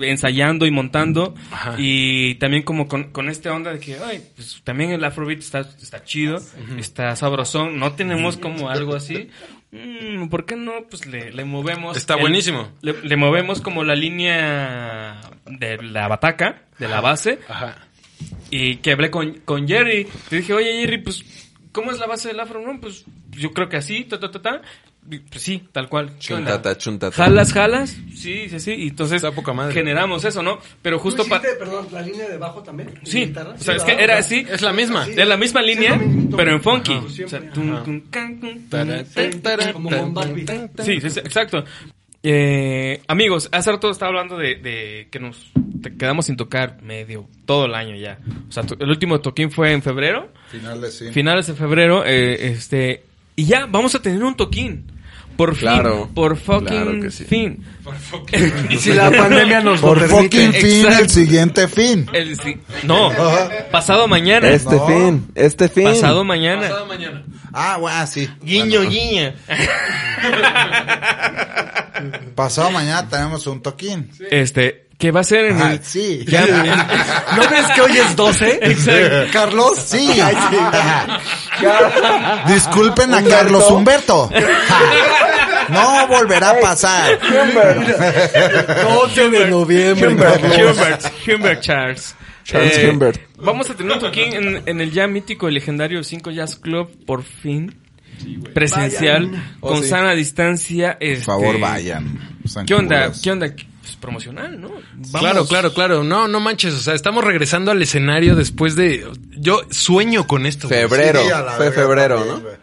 [0.01, 1.75] ensayando y montando Ajá.
[1.79, 5.61] y también como con, con esta onda de que ay, pues también el afrobeat está,
[5.61, 6.39] está chido,
[6.79, 9.29] está sabrosón, no tenemos como algo así.
[9.73, 10.73] Mm, ¿Por qué no?
[10.89, 11.97] Pues le, le movemos.
[11.97, 12.69] Está el- buenísimo.
[12.83, 17.77] Le, le movemos como la línea de la bataca, de la base, Ajá.
[18.51, 20.07] Y que hablé con, con Jerry.
[20.31, 21.25] Le dije, oye Jerry, pues,
[21.73, 22.61] ¿cómo es la base del afro?
[22.61, 24.63] No, pues, yo creo que así, ta, ta, ta, ta.
[25.31, 26.19] Pues sí, tal cual.
[26.19, 27.17] Chuntata, chuntata.
[27.17, 27.97] ¿Jalas, jalas?
[28.15, 28.73] Sí, sí, sí.
[28.75, 29.73] Y entonces poca madre.
[29.73, 30.59] generamos eso, ¿no?
[30.83, 31.43] Pero justo ¿Tú para...
[31.59, 32.91] perdón, la línea de bajo también?
[32.91, 33.55] ¿En Sí, guitarra?
[33.55, 34.47] o sea, es que era así.
[34.49, 35.07] Es la misma.
[35.07, 35.15] Sí.
[35.15, 36.37] De la misma línea, mismo.
[36.37, 36.93] pero en funky.
[36.93, 37.07] Ajá.
[37.07, 37.51] O sea, Siempre.
[37.51, 40.15] tum, tum, can, tum, Tara, tum, tara, Como con.
[40.85, 41.65] Sí, sí, sí, exacto.
[42.23, 45.51] Eh, amigos, hace rato estaba hablando de, de que nos
[45.83, 48.19] te quedamos sin tocar medio todo el año ya.
[48.49, 51.11] O sea, el último toquín fue en febrero, Finales, sí.
[51.13, 53.05] finales de febrero, eh, este,
[53.37, 54.85] y ya vamos a tener un toquín.
[55.37, 57.25] Por fin, Claro, por fucking claro que sí.
[57.25, 57.65] fin.
[58.69, 60.23] Y si la pandemia nos lo Por permite.
[60.25, 61.03] fucking fin, Exacto.
[61.05, 62.07] el siguiente fin.
[62.13, 63.11] El sí- no,
[63.71, 64.49] pasado mañana.
[64.51, 64.87] Este No.
[64.87, 65.85] fin, este fin.
[65.85, 66.63] Pasado mañana.
[66.63, 67.25] Pasado mañana.
[67.55, 68.29] Ah, bueno, sí.
[68.43, 69.33] Guiño, Bueno, guiño.
[72.35, 74.11] pasado mañana tenemos un toquín.
[74.31, 75.83] Este, que va a ser en Ah, el...
[75.83, 76.25] sí.
[77.37, 79.29] ¿No ves que hoy es 12?
[79.33, 80.11] Carlos, sí.
[82.47, 84.31] Disculpen a Carlos Humberto.
[85.69, 87.17] No volverá a pasar.
[88.83, 90.09] 12 de noviembre.
[90.09, 92.17] Humbert, Humbert Charles.
[92.43, 93.21] Charles Eh, Humbert.
[93.37, 96.91] Vamos a tener un toquín en, en el ya mítico y legendario 5 Jazz Club,
[97.07, 97.73] por fin.
[98.53, 99.31] Presencial,
[99.61, 99.91] Oh, con sí.
[99.91, 100.95] sana distancia.
[100.99, 102.19] Por este, favor, vayan.
[102.47, 103.13] Sean ¿Qué onda?
[103.23, 103.55] ¿Qué onda?
[104.01, 104.69] Promocional, ¿no?
[104.95, 105.11] Vamos.
[105.21, 106.05] Claro, claro, claro.
[106.05, 106.75] No, no manches.
[106.75, 109.07] O sea, estamos regresando al escenario después de.
[109.37, 110.69] Yo sueño con esto.
[110.69, 110.81] güey.
[110.81, 112.43] Febrero, Sí, fue febrero, también, ¿no?
[112.43, 112.57] güey.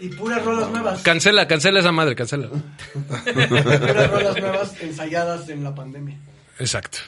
[0.00, 1.02] Y puras rolas nuevas.
[1.02, 2.48] Cancela, cancela esa madre, cancela.
[3.04, 6.18] Puras rolas nuevas ensayadas en la pandemia.
[6.58, 6.98] Exacto.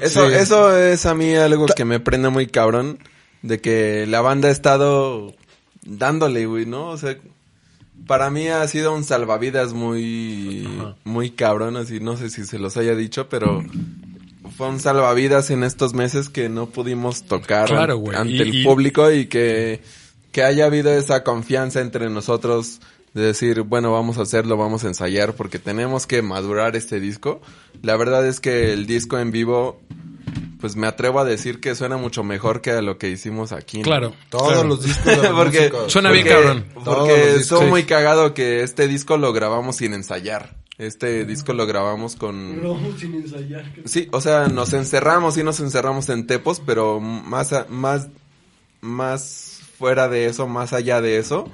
[0.00, 0.34] Eso, Sí.
[0.36, 2.98] eso es a mí algo que me prende muy cabrón.
[3.42, 5.34] De que la banda ha estado
[5.82, 6.88] dándole, güey, ¿no?
[6.88, 7.14] O sea,
[8.06, 10.66] para mí ha sido un salvavidas muy,
[11.04, 13.62] muy cabrón, así, no sé si se los haya dicho, pero
[14.56, 18.54] fue un salvavidas en estos meses que no pudimos tocar Claro, an- ante Y- el
[18.56, 19.80] y- público y que
[20.32, 22.80] que haya habido esa confianza entre nosotros
[23.14, 27.40] de decir, bueno, vamos a hacerlo, vamos a ensayar porque tenemos que madurar este disco.
[27.82, 29.80] La verdad es que el disco en vivo,
[30.64, 33.80] pues me atrevo a decir que suena mucho mejor que a lo que hicimos aquí.
[33.80, 33.82] ¿no?
[33.82, 34.14] Claro.
[34.30, 34.68] Todos claro.
[34.68, 35.92] los discos de los porque músicos.
[35.92, 36.64] Suena bien, cabrón.
[36.82, 37.66] Porque estuvo Sí.
[37.66, 40.56] muy cagado que este disco lo grabamos sin ensayar.
[40.78, 42.62] Este disco lo grabamos con...
[42.62, 43.70] No, sin ensayar.
[43.84, 48.08] Sí, o sea, nos encerramos y nos encerramos en Tepos, pero más, a- más,
[48.80, 51.46] más fuera de eso, más allá de eso,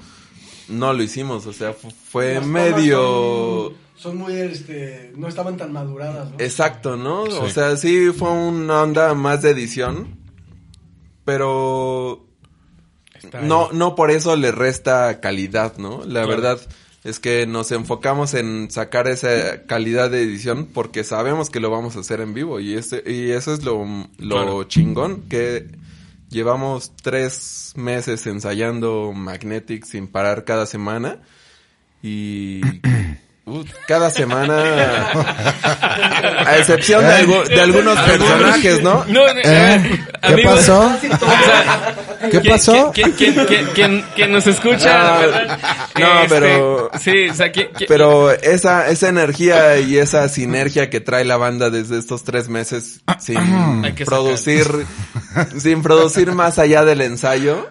[0.71, 1.47] no lo hicimos.
[1.47, 3.75] O sea, fu- fue Las medio...
[3.97, 6.37] Son, son muy, este, no estaban tan maduradas, ¿no?
[6.39, 7.23] Exacto, ¿no?
[7.25, 10.17] O sea, sí fue una onda más de edición,
[11.25, 12.27] pero
[13.43, 15.99] no, no por eso le resta calidad, ¿no?
[16.05, 16.29] La Claro.
[16.29, 16.61] verdad
[17.05, 21.97] es que nos enfocamos en sacar esa calidad de edición porque sabemos que lo vamos
[21.97, 23.85] a hacer en vivo y este y eso es lo,
[24.19, 24.65] lo Claro.
[24.65, 25.67] chingón que
[26.31, 31.21] llevamos tres meses ensayando Magnetic sin parar cada semana
[32.03, 32.61] y
[33.87, 34.55] cada semana
[36.47, 39.05] a excepción de, algu- de algunos personajes, ¿no?
[39.07, 40.01] No, ver, ¿Eh?
[40.23, 40.81] ¿Qué amigos, pasó?
[40.81, 41.95] o sea,
[42.31, 42.93] ¿Qué ¿quién- pasó?
[42.95, 45.15] ¿Quién, quién, quién, quién- quién nos escucha?
[45.15, 45.59] No, ¿verdad?
[45.99, 50.91] no, Este, pero- Sí, o sea, ¿quién- quién- Pero esa, esa energía y esa sinergia
[50.91, 54.67] que trae la banda desde estos tres meses sin que producir,
[55.59, 57.71] sin producir más allá del ensayo,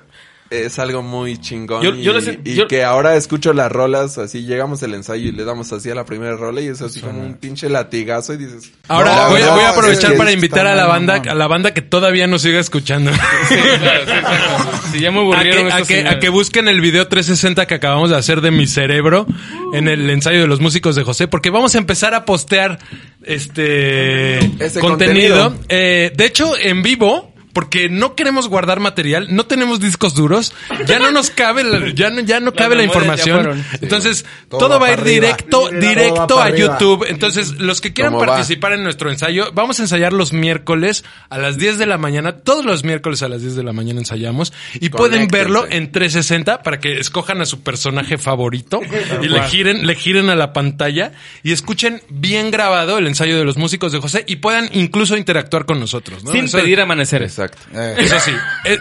[0.50, 1.84] es algo muy chingón.
[1.84, 4.94] Yo- y yo lo sé- y yo- que ahora escucho las rolas, así llegamos al
[4.96, 7.70] ensayo y le damos así a la primera rola y es así como un pinche
[7.70, 8.72] latigazo y dices...
[8.88, 11.22] Ahora No, voy, a- no, voy a es aprovechar que para invitar a la banda,
[11.30, 13.12] a la banda que todavía nos siga escuchando.
[13.48, 14.80] Sí, claro, sí, exacto.
[14.92, 16.16] Sí, ya me A que, a, que, a señores.
[16.20, 19.28] que busquen el video 360 que acabamos de hacer de mi cerebro
[19.74, 22.80] en el ensayo de los músicos de José, porque vamos a empezar a postear
[23.24, 25.44] este Ese contenido.
[25.50, 25.66] contenido.
[25.70, 27.29] Eh, de hecho, en vivo.
[27.60, 30.54] Porque no queremos guardar material, no tenemos discos duros,
[30.88, 33.36] ya no nos cabe, la- ya no, ya no cabe la información.
[33.42, 33.62] fueron.
[33.64, 33.78] Sí.
[33.82, 35.14] Entonces, Todo todo, va a ir arriba.
[35.28, 36.78] directo, directo a arriba.
[36.80, 37.06] YouTube.
[37.10, 41.58] Entonces, los que quieran participar en nuestro ensayo, vamos a ensayar los miércoles a las
[41.58, 42.32] 10 de la mañana.
[42.38, 44.54] Todos los miércoles a las 10 de la mañana ensayamos.
[44.76, 48.80] Y pueden verlo en 360 para que escojan a su personaje favorito
[49.22, 51.12] y le giren, le giren a la pantalla
[51.44, 55.66] y escuchen bien grabado el ensayo de los músicos de José y puedan incluso interactuar
[55.66, 56.24] con nosotros.
[56.24, 56.32] ¿no?
[56.32, 57.40] Sin Eso- pedir amaneceres.
[57.50, 57.80] Exacto.
[57.80, 58.32] Eh, Eso sí,
[58.66, 58.80] eh,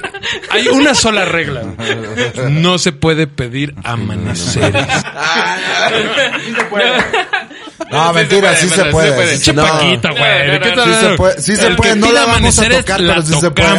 [0.50, 1.62] hay una sola regla.
[2.50, 4.86] No se puede pedir amaneceres.
[6.50, 6.78] No,
[8.14, 9.30] mentira, sí se puede.
[9.30, 9.62] Pinche No.
[9.62, 10.46] Paquita, güey.
[10.46, 10.94] No, ¿De qué no, no.
[10.94, 13.50] Sí se puede, sí se puede, no la vamos a tocar, la pero sí se
[13.50, 13.68] puede.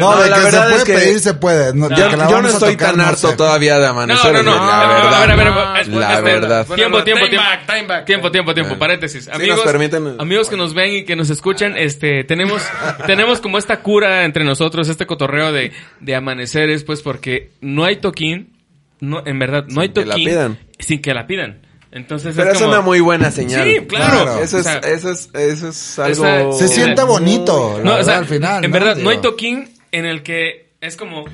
[0.00, 1.74] No, No, de la que se verdad puede es que- pedir, se puede.
[1.74, 3.90] No, de Yo, la no vamos a estoy tocar, tan no harto todavía de No,
[3.90, 4.32] amanecer.
[4.32, 4.54] no, no.
[4.56, 5.14] la A ver, verdad.
[5.14, 6.66] a ver, a ver, La verdad.
[6.74, 7.48] Tiempo, tiempo, Time tiempo.
[7.48, 8.04] back, time back.
[8.06, 8.78] Tiempo, tiempo, tiempo.
[8.78, 9.28] Paréntesis.
[9.28, 12.62] Amigos, permiten- amigos que nos ven y que nos escuchan, este, tenemos,
[13.06, 17.96] tenemos como esta cura entre nosotros, este cotorreo de, de amaneceres, pues, porque no hay
[17.96, 18.52] toquín,
[19.00, 20.58] no, en verdad, no hay Sin que la toquín pidan.
[20.78, 21.61] sin que la pidan.
[21.92, 23.68] Entonces Pero es es como- una muy buena señal.
[23.68, 24.22] Sí, claro.
[24.24, 24.42] Claro.
[24.42, 26.26] Eso O es, sea, eso es, eso es algo...
[26.26, 28.64] esa- Se siente bonito, la No, o verdad, sea, al final.
[28.64, 28.74] en ¿no?
[28.74, 31.26] verdad, no hay toquín en el que es como.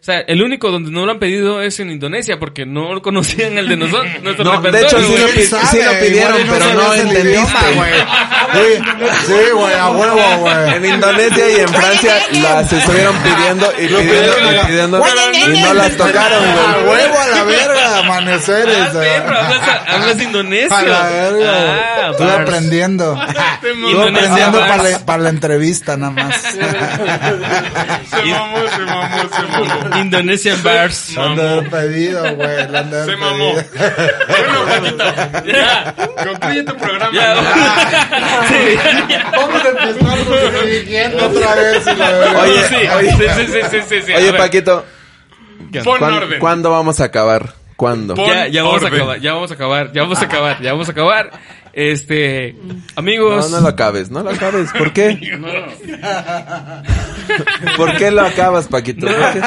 [0.00, 3.58] O sea, el único donde no lo han pedido es en Indonesia porque no conocían
[3.58, 4.06] el de nosotros.
[4.22, 7.74] nuestro No, de hecho, sí lo, sabe, sí lo pidieron, pero no entendiste.
[7.74, 7.90] güey.
[8.50, 8.82] Sí,
[9.26, 10.74] sí, güey, a huevo, güey.
[10.74, 15.02] En Indonesia y en Francia las estuvieron pidiendo y pidiendo y pidiendo
[15.46, 16.88] y no las tocaron, A güey.
[16.88, 18.88] huevo a la verga, amaneceres.
[18.92, 20.74] Ah, hablas, hablas indonesio.
[20.76, 22.08] A la verga.
[22.08, 22.32] Ah, bars.
[22.40, 23.12] aprendiendo.
[23.88, 24.70] Indonesia aprendiendo bars.
[24.76, 26.40] para la, para la entrevista nada más.
[26.40, 26.58] Se
[28.24, 29.89] mamó, se mamó, se mamó.
[29.98, 31.14] Indonesian bars.
[31.14, 32.56] Lo han de haber pedido, güey.
[33.04, 33.54] Se mamó.
[33.54, 33.64] pedido.
[34.28, 35.04] Bueno, Paquito,
[35.46, 37.12] ya, concluye tu programa.
[37.12, 37.34] Ya.
[38.48, 38.78] Sí.
[39.36, 41.86] Vamos a empezar dirigiendo otra vez.
[41.86, 44.32] Oye, Sí, oye, sí, sí, sí, sí, sí, Oye.
[44.34, 44.84] Paquito,
[45.84, 46.38] Pon ¿cuán- orden.
[46.40, 47.54] ¿cuándo vamos a acabar?
[47.76, 48.14] ¿Cuándo?
[48.14, 50.88] Ya, ya vamos a acabar, ya vamos a acabar, ya vamos a acabar, ya vamos
[50.88, 51.30] a acabar.
[51.72, 52.56] Este,
[52.96, 53.50] amigos.
[53.50, 54.70] No, no lo acabes, no lo acabes.
[54.72, 55.18] ¿Por qué?
[57.76, 59.06] ¿Por qué lo acabas, Paquito?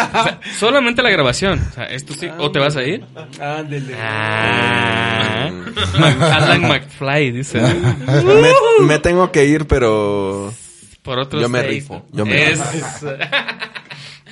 [0.57, 1.65] Solamente la grabación.
[1.71, 2.29] O sea, esto sí.
[2.37, 3.03] ¿O te vas a ir?
[3.41, 3.95] Ándele.
[3.99, 5.49] Ah.
[6.21, 7.59] Alan McFly, dice.
[7.61, 10.53] Me, me tengo que ir, pero
[11.01, 11.69] Por otros Yo me seis.
[11.71, 12.59] rifo, yo me Es-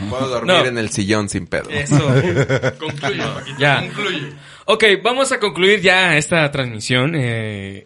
[0.09, 0.65] puedo dormir No.
[0.65, 1.69] en el sillón sin pedo.
[1.69, 1.95] Eso.
[2.79, 3.81] Concluye, Paquito, Ya.
[3.81, 4.31] concluye.
[4.65, 7.13] Ok, vamos a concluir ya esta transmisión.
[7.15, 7.85] Eh,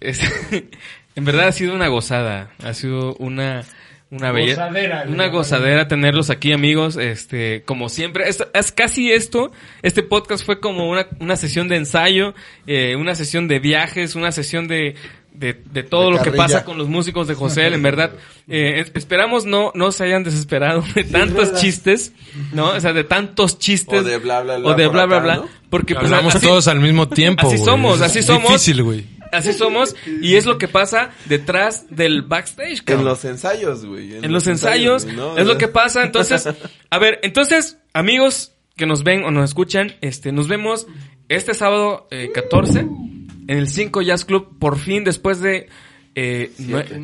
[0.00, 0.20] es-
[1.16, 2.50] en verdad ha sido una gozada.
[2.62, 3.64] Ha sido una...
[4.08, 6.96] Una bella, Gozadera, una gozadera tenerlos aquí, amigos.
[6.96, 9.50] Este, como siempre, esto- es casi esto.
[9.82, 12.32] Este podcast fue como una, una sesión de ensayo,
[12.68, 14.94] eh, una sesión de viajes, una sesión de,
[15.32, 18.12] de, de todo De lo que pasa con los músicos de José, en verdad.
[18.48, 22.12] Eh, es- esperamos no, no se hayan desesperado de tantos chistes,
[22.52, 22.70] ¿no?
[22.70, 24.00] O sea, de tantos chistes.
[24.00, 25.36] O de bla, bla, bla O de bla, bla, acá, bla.
[25.38, 25.48] ¿no?
[25.68, 27.48] Porque pues, Hablamos así- todos al mismo tiempo.
[27.48, 27.66] así güey.
[27.66, 28.48] somos, Es así somos.
[28.52, 29.04] Difícil, güey.
[29.32, 29.94] Así somos.
[30.20, 34.16] Y es lo que pasa detrás del backstage, En los ensayos, güey.
[34.16, 36.02] en los ensayos, es lo que pasa.
[36.02, 36.48] Entonces,
[36.90, 40.86] a ver, entonces, amigos que nos ven o nos escuchan, este, nos vemos
[41.28, 45.68] este sábado eh, 14 en el 5 Jazz Club, por fin después de
[46.18, 46.50] eh,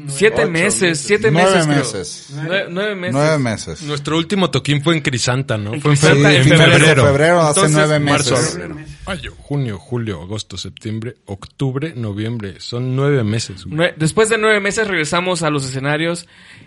[0.08, 2.42] siete ocho meses, siete Nueve meses, creo.
[2.46, 3.12] Nueve, nueve meses.
[3.14, 3.82] Nueve meses.
[3.82, 5.68] Nuestro último toquín fue en Crisanta, ¿no?
[5.70, 6.30] Fue en Crisanta, febrero.
[6.30, 6.72] en en febrero.
[6.78, 7.06] febrero.
[7.06, 8.96] Febrero, hace Entonces, nueve Marzo, meses.
[9.06, 12.54] mayo, junio, julio, agosto, septiembre, octubre, noviembre.
[12.60, 13.66] Son nueve meses.
[13.66, 13.92] güey.
[13.96, 16.26] Después de nueve meses regresamos a los escenarios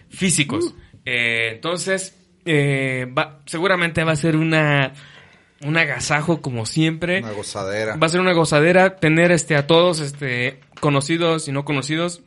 [0.09, 0.75] físicos.
[1.03, 2.15] Eh, entonces,
[2.45, 4.93] eh, va- seguramente va a ser una
[5.63, 7.19] un agasajo como siempre.
[7.23, 7.95] Una gozadera.
[7.95, 12.21] Va a ser una gozadera tener este a todos este conocidos y no conocidos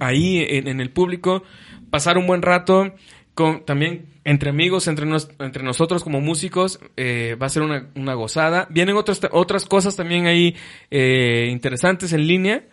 [0.00, 1.42] ahí en, en el público,
[1.90, 2.94] pasar un buen rato
[3.34, 7.88] con también entre amigos, entre nos- entre nosotros como músicos, eh, va a ser una,
[7.94, 8.66] una gozada.
[8.70, 10.54] Vienen otras otras cosas también ahí
[10.90, 12.64] eh, interesantes en línea.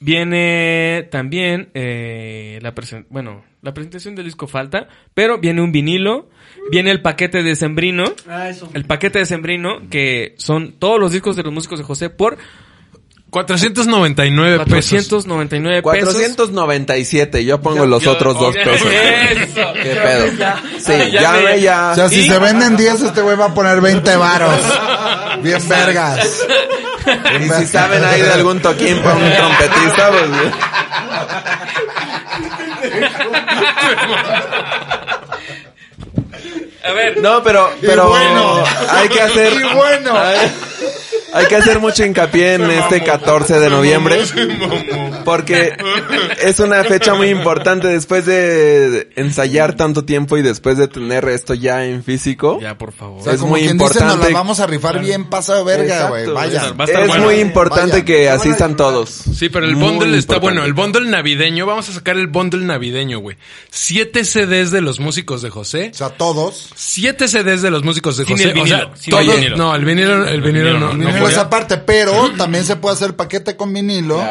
[0.00, 6.28] Viene también eh, la presen- bueno, la presentación del disco falta, pero viene un vinilo,
[6.70, 8.68] viene el paquete de Sembrino, Ah, eso.
[8.74, 12.36] el paquete de Sembrino, que son todos los discos de los músicos de José por
[13.34, 15.08] 499 pesos.
[15.08, 16.14] 499 pesos.
[16.14, 18.70] 497, yo pongo los Yo- otros dos Eso.
[18.70, 18.88] pesos.
[19.82, 20.26] ¿Qué pedo?
[20.78, 21.90] Sí, Ya me- ya.
[21.90, 22.28] O sea, si ¿Y?
[22.28, 24.60] se venden 10, este güey va a poner 20 varos.
[25.42, 26.46] Bien vergas.
[27.40, 30.30] Y si saben ahí de algún toquín para un trompetista, pues...
[36.84, 38.62] A ver, No, pero, pero bueno.
[38.90, 39.52] hay que hacer...
[39.54, 40.14] Y bueno.
[41.34, 44.18] Hay, que hacer mucho hincapié en este 14 de noviembre.
[45.24, 45.76] Porque
[46.42, 51.54] es una fecha muy importante después de ensayar tanto tiempo y después de tener esto
[51.54, 52.60] ya en físico.
[52.60, 53.20] ya por favor.
[53.20, 54.32] O sea, Es como muy quien dice, nos importante.
[54.32, 56.26] la vamos a rifar bien pasa de verga, güey.
[56.26, 56.74] Vaya.
[56.86, 57.24] Es bueno.
[57.24, 58.04] muy importante Vaya.
[58.04, 59.22] que asistan todos.
[59.34, 60.60] Sí, pero el Muy bundle está importante.
[60.60, 60.64] bueno.
[60.64, 63.36] El bundle navideño, vamos a sacar el bundle navideño, güey.
[63.70, 65.90] Siete CDs de los músicos de José.
[65.92, 66.70] O sea, todos.
[66.76, 68.48] Siete CDs de los músicos de Sin José.
[68.48, 69.56] el vinilo, o sea, sin todos- el vinilo.
[69.56, 70.92] No, el vinilo, el vinilo no.
[70.94, 74.22] no, Vinilo aparte, pero también se puede hacer paquete con vinilo.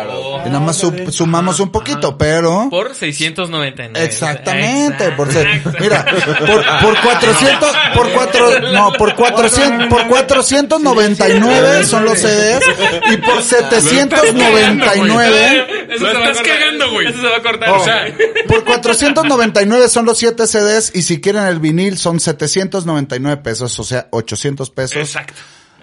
[0.45, 2.67] Y nada más su- sumamos un poquito, pero...
[2.69, 4.03] Por 699.
[4.05, 5.77] Exactamente, por ser, Exacto.
[5.81, 12.63] mira, por, por 400, por cuatro, no, por 400, por 499 son los CDs
[13.11, 16.59] y por 799, Eso Lo se va a estás cortar.
[16.59, 17.07] cagando, güey.
[17.07, 17.69] Eso se va a cortar.
[17.69, 18.05] oh, O sea,
[18.47, 23.83] por 499 son los 7 CDs y si quieren el vinil son 799 pesos, o
[23.83, 24.97] sea, 800 pesos.
[24.97, 25.33] Exacto,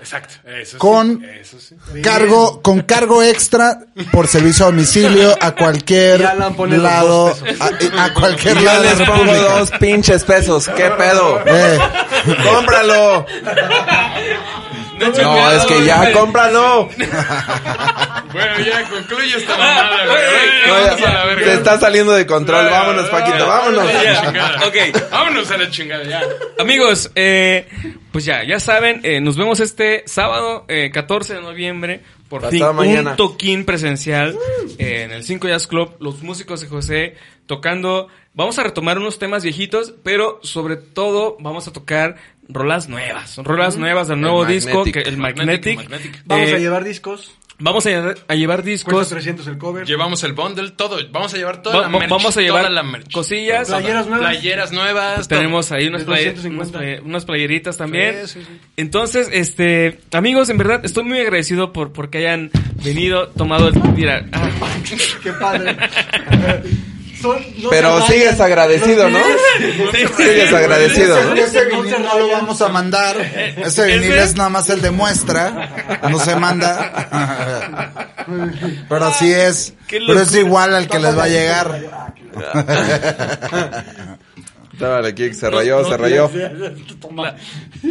[0.01, 0.35] exacto.
[0.47, 1.75] Eso sí, Con eso sí.
[2.03, 3.81] cargo, con cargo extra
[4.13, 7.37] por servicio a domicilio a cualquier lado,
[7.97, 10.69] a, a cualquier Y yo lado de la les pongo dos pinches pesos.
[10.77, 11.41] ¿Qué pedo?
[11.47, 11.79] Eh.
[12.45, 13.27] ¡Cómpralo!
[15.01, 16.89] No, es que ya, cómpralo.
[18.33, 20.19] Bueno, ya concluye esta mamada, güey.
[20.69, 21.45] No, Ay, ya, vamos a la verga.
[21.47, 22.71] se está saliendo de control.
[22.71, 23.85] Vámonos, Paquito, vámonos.
[24.67, 25.11] Ok.
[25.11, 26.23] Vámonos a la chingada, ya.
[26.61, 27.67] Amigos, eh,
[28.13, 32.03] pues ya, ya saben, eh, nos vemos este sábado eh, 14 de noviembre.
[32.29, 33.11] Por Hasta fin, mañana.
[33.11, 34.37] un toquín presencial
[34.79, 35.97] eh, en el 5 Jazz Club.
[35.99, 38.07] Los músicos de José tocando.
[38.33, 42.15] Vamos a retomar unos temas viejitos, pero sobre todo vamos a tocar
[42.53, 43.37] rolas nuevas.
[43.39, 45.03] Rolas nuevas del nuevo disco, Magnetic.
[45.05, 45.77] que el Magnetic.
[45.77, 46.23] Magnetic.
[46.25, 47.35] Vamos Eh, a llevar discos.
[47.63, 49.09] Vamos a, llevar- a llevar Cuesta discos.
[49.11, 49.87] 300 el cover.
[49.87, 50.97] Llevamos el bundle, todo.
[51.13, 52.11] Vamos a llevar toda Va- la va- merch.
[52.11, 53.13] vamos a llevar toda la merch.
[53.13, 53.69] cosillas.
[53.69, 54.29] Playeras nuevas.
[54.31, 55.29] Playeras nuevas.
[55.29, 56.79] Tenemos ahí unas, De playe- 250.
[56.79, 58.27] unas playe- unas playeritas también.
[58.27, 58.61] Sí, sí, sí.
[58.79, 62.51] Entonces, este, amigos, en verdad estoy muy agradecido por porque hayan
[62.83, 64.49] venido, tomado el mira, ah,
[65.23, 65.77] Qué padre.
[67.21, 69.19] Son- no Pero sigues agradecido, ¿no?
[70.17, 71.35] Sigues agradecido, ¿no?
[71.35, 73.17] Ese vinil no lo vamos a mandar.
[73.57, 76.01] Ese vinil es nada más el de muestra.
[76.11, 77.37] No se manda.
[78.89, 79.75] Pero así es.
[79.89, 81.81] Pero es igual al que les va a llegar.
[84.81, 86.31] Dale, aquí, se rayó, se rayó.
[87.01, 87.35] Toma.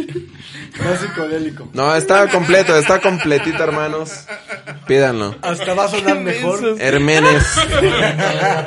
[0.84, 1.68] Más psicodélico.
[1.72, 4.24] No, está completo, está completito, hermanos.
[4.86, 5.36] Pídanlo.
[5.42, 6.76] Hasta va a sonar mejor.
[6.80, 7.44] Hermenes.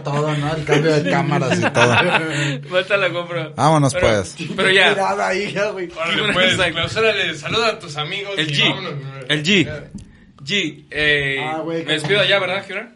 [0.04, 0.56] todo, ¿no?
[0.56, 1.96] El cambio de cámaras y todo.
[2.70, 3.52] falta la compra.
[3.56, 4.36] Vámonos, Pero- pues.
[4.56, 5.90] Pero ya, Mirada ahí, ya, güey.
[5.96, 8.34] Órale, pues, clausúrale, saluda a tus amigos.
[8.38, 8.94] el G, vámonos.
[9.30, 9.70] el G,
[10.44, 12.96] G, eh, Ah, güey, me despido allá, ¿verdad, Gibran?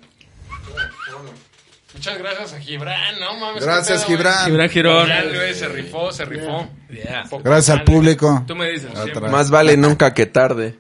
[1.97, 3.63] Muchas gracias a Gibran, no mames.
[3.63, 4.45] Gracias, pedo, Gibran.
[4.45, 5.07] Gibran Girón.
[5.07, 6.69] Ya, güey, se rifó, se rifó.
[6.91, 7.23] Yeah.
[7.43, 8.43] Gracias al público.
[8.45, 8.91] Tú me dices.
[9.31, 10.77] Más vale nunca que tarde.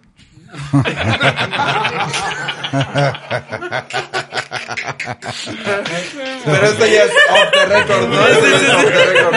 [6.45, 8.19] Pero esto ya es off the record, ¿no?
[8.19, 9.35] Off the record.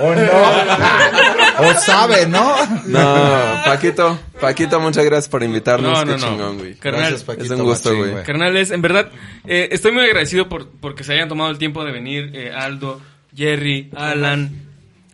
[0.00, 1.68] O no.
[1.68, 2.54] O sabe, ¿no?
[2.86, 5.92] No, Paquito, Paquito, muchas gracias por invitarnos.
[5.92, 6.28] No, no, Qué no.
[6.28, 6.74] chingón, güey.
[6.76, 7.44] Carnal, Gracias, Paquito.
[7.44, 8.24] es un gusto, machín, güey.
[8.24, 9.10] Carnales, en verdad,
[9.46, 13.00] eh, estoy muy agradecido por porque se hayan tomado el tiempo de venir eh, Aldo,
[13.34, 14.50] Jerry, Alan,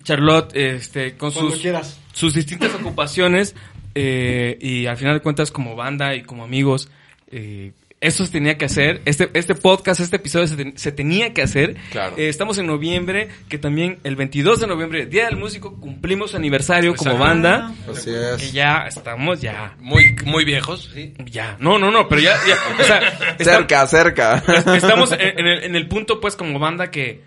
[0.03, 1.99] Charlotte, este, con Cuando sus, quieras.
[2.13, 3.55] sus distintas ocupaciones
[3.95, 6.89] eh, y al final de cuentas como banda y como amigos,
[7.31, 7.73] eh,
[8.07, 9.03] eso se tenía que hacer.
[9.05, 11.77] Este, este podcast, este episodio se, ten- se tenía que hacer.
[11.91, 12.15] Claro.
[12.17, 16.95] Eh, estamos en noviembre, que también el 22 de noviembre, Día del Músico, cumplimos aniversario
[16.95, 17.73] como banda.
[17.91, 18.53] Así Que es.
[18.53, 21.15] ya estamos, ya, Muy, muy viejos, sí.
[21.27, 21.57] ya.
[21.61, 22.99] No, no, no, pero ya, ya, o sea,
[23.39, 24.45] está- Cerca, cerca.
[24.77, 27.23] estamos en, en el, en el punto, pues, como banda que,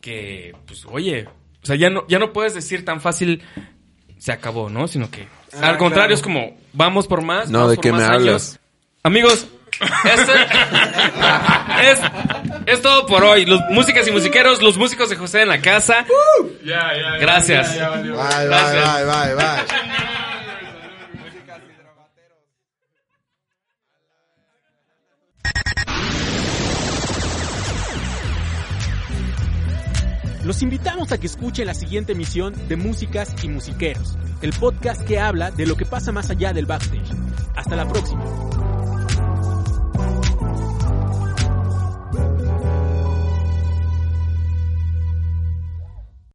[0.00, 1.26] que, pues, oye,
[1.62, 3.42] o sea, ya no, ya no puedes decir tan fácil
[4.18, 4.86] se acabó, ¿no?
[4.88, 5.26] Sino que,
[5.60, 6.14] Ah, al contrario, claro.
[6.14, 7.50] es como, vamos por más.
[7.50, 8.18] No, vamos ¿de por qué más me años.
[8.20, 8.60] hablas?
[9.02, 9.48] Amigos,
[9.80, 10.32] este
[11.90, 12.00] es,
[12.66, 13.46] es todo por hoy.
[13.46, 16.04] Los músicas y musiqueros, los músicos de José en la casa.
[17.20, 17.74] Gracias.
[17.76, 19.04] Bye, bye, Gracias.
[19.04, 19.90] bye, bye, bye.
[30.44, 35.20] Los invitamos a que escuchen la siguiente emisión de Músicas y Musiqueros, el podcast que
[35.20, 37.10] habla de lo que pasa más allá del backstage.
[37.54, 38.24] Hasta la próxima.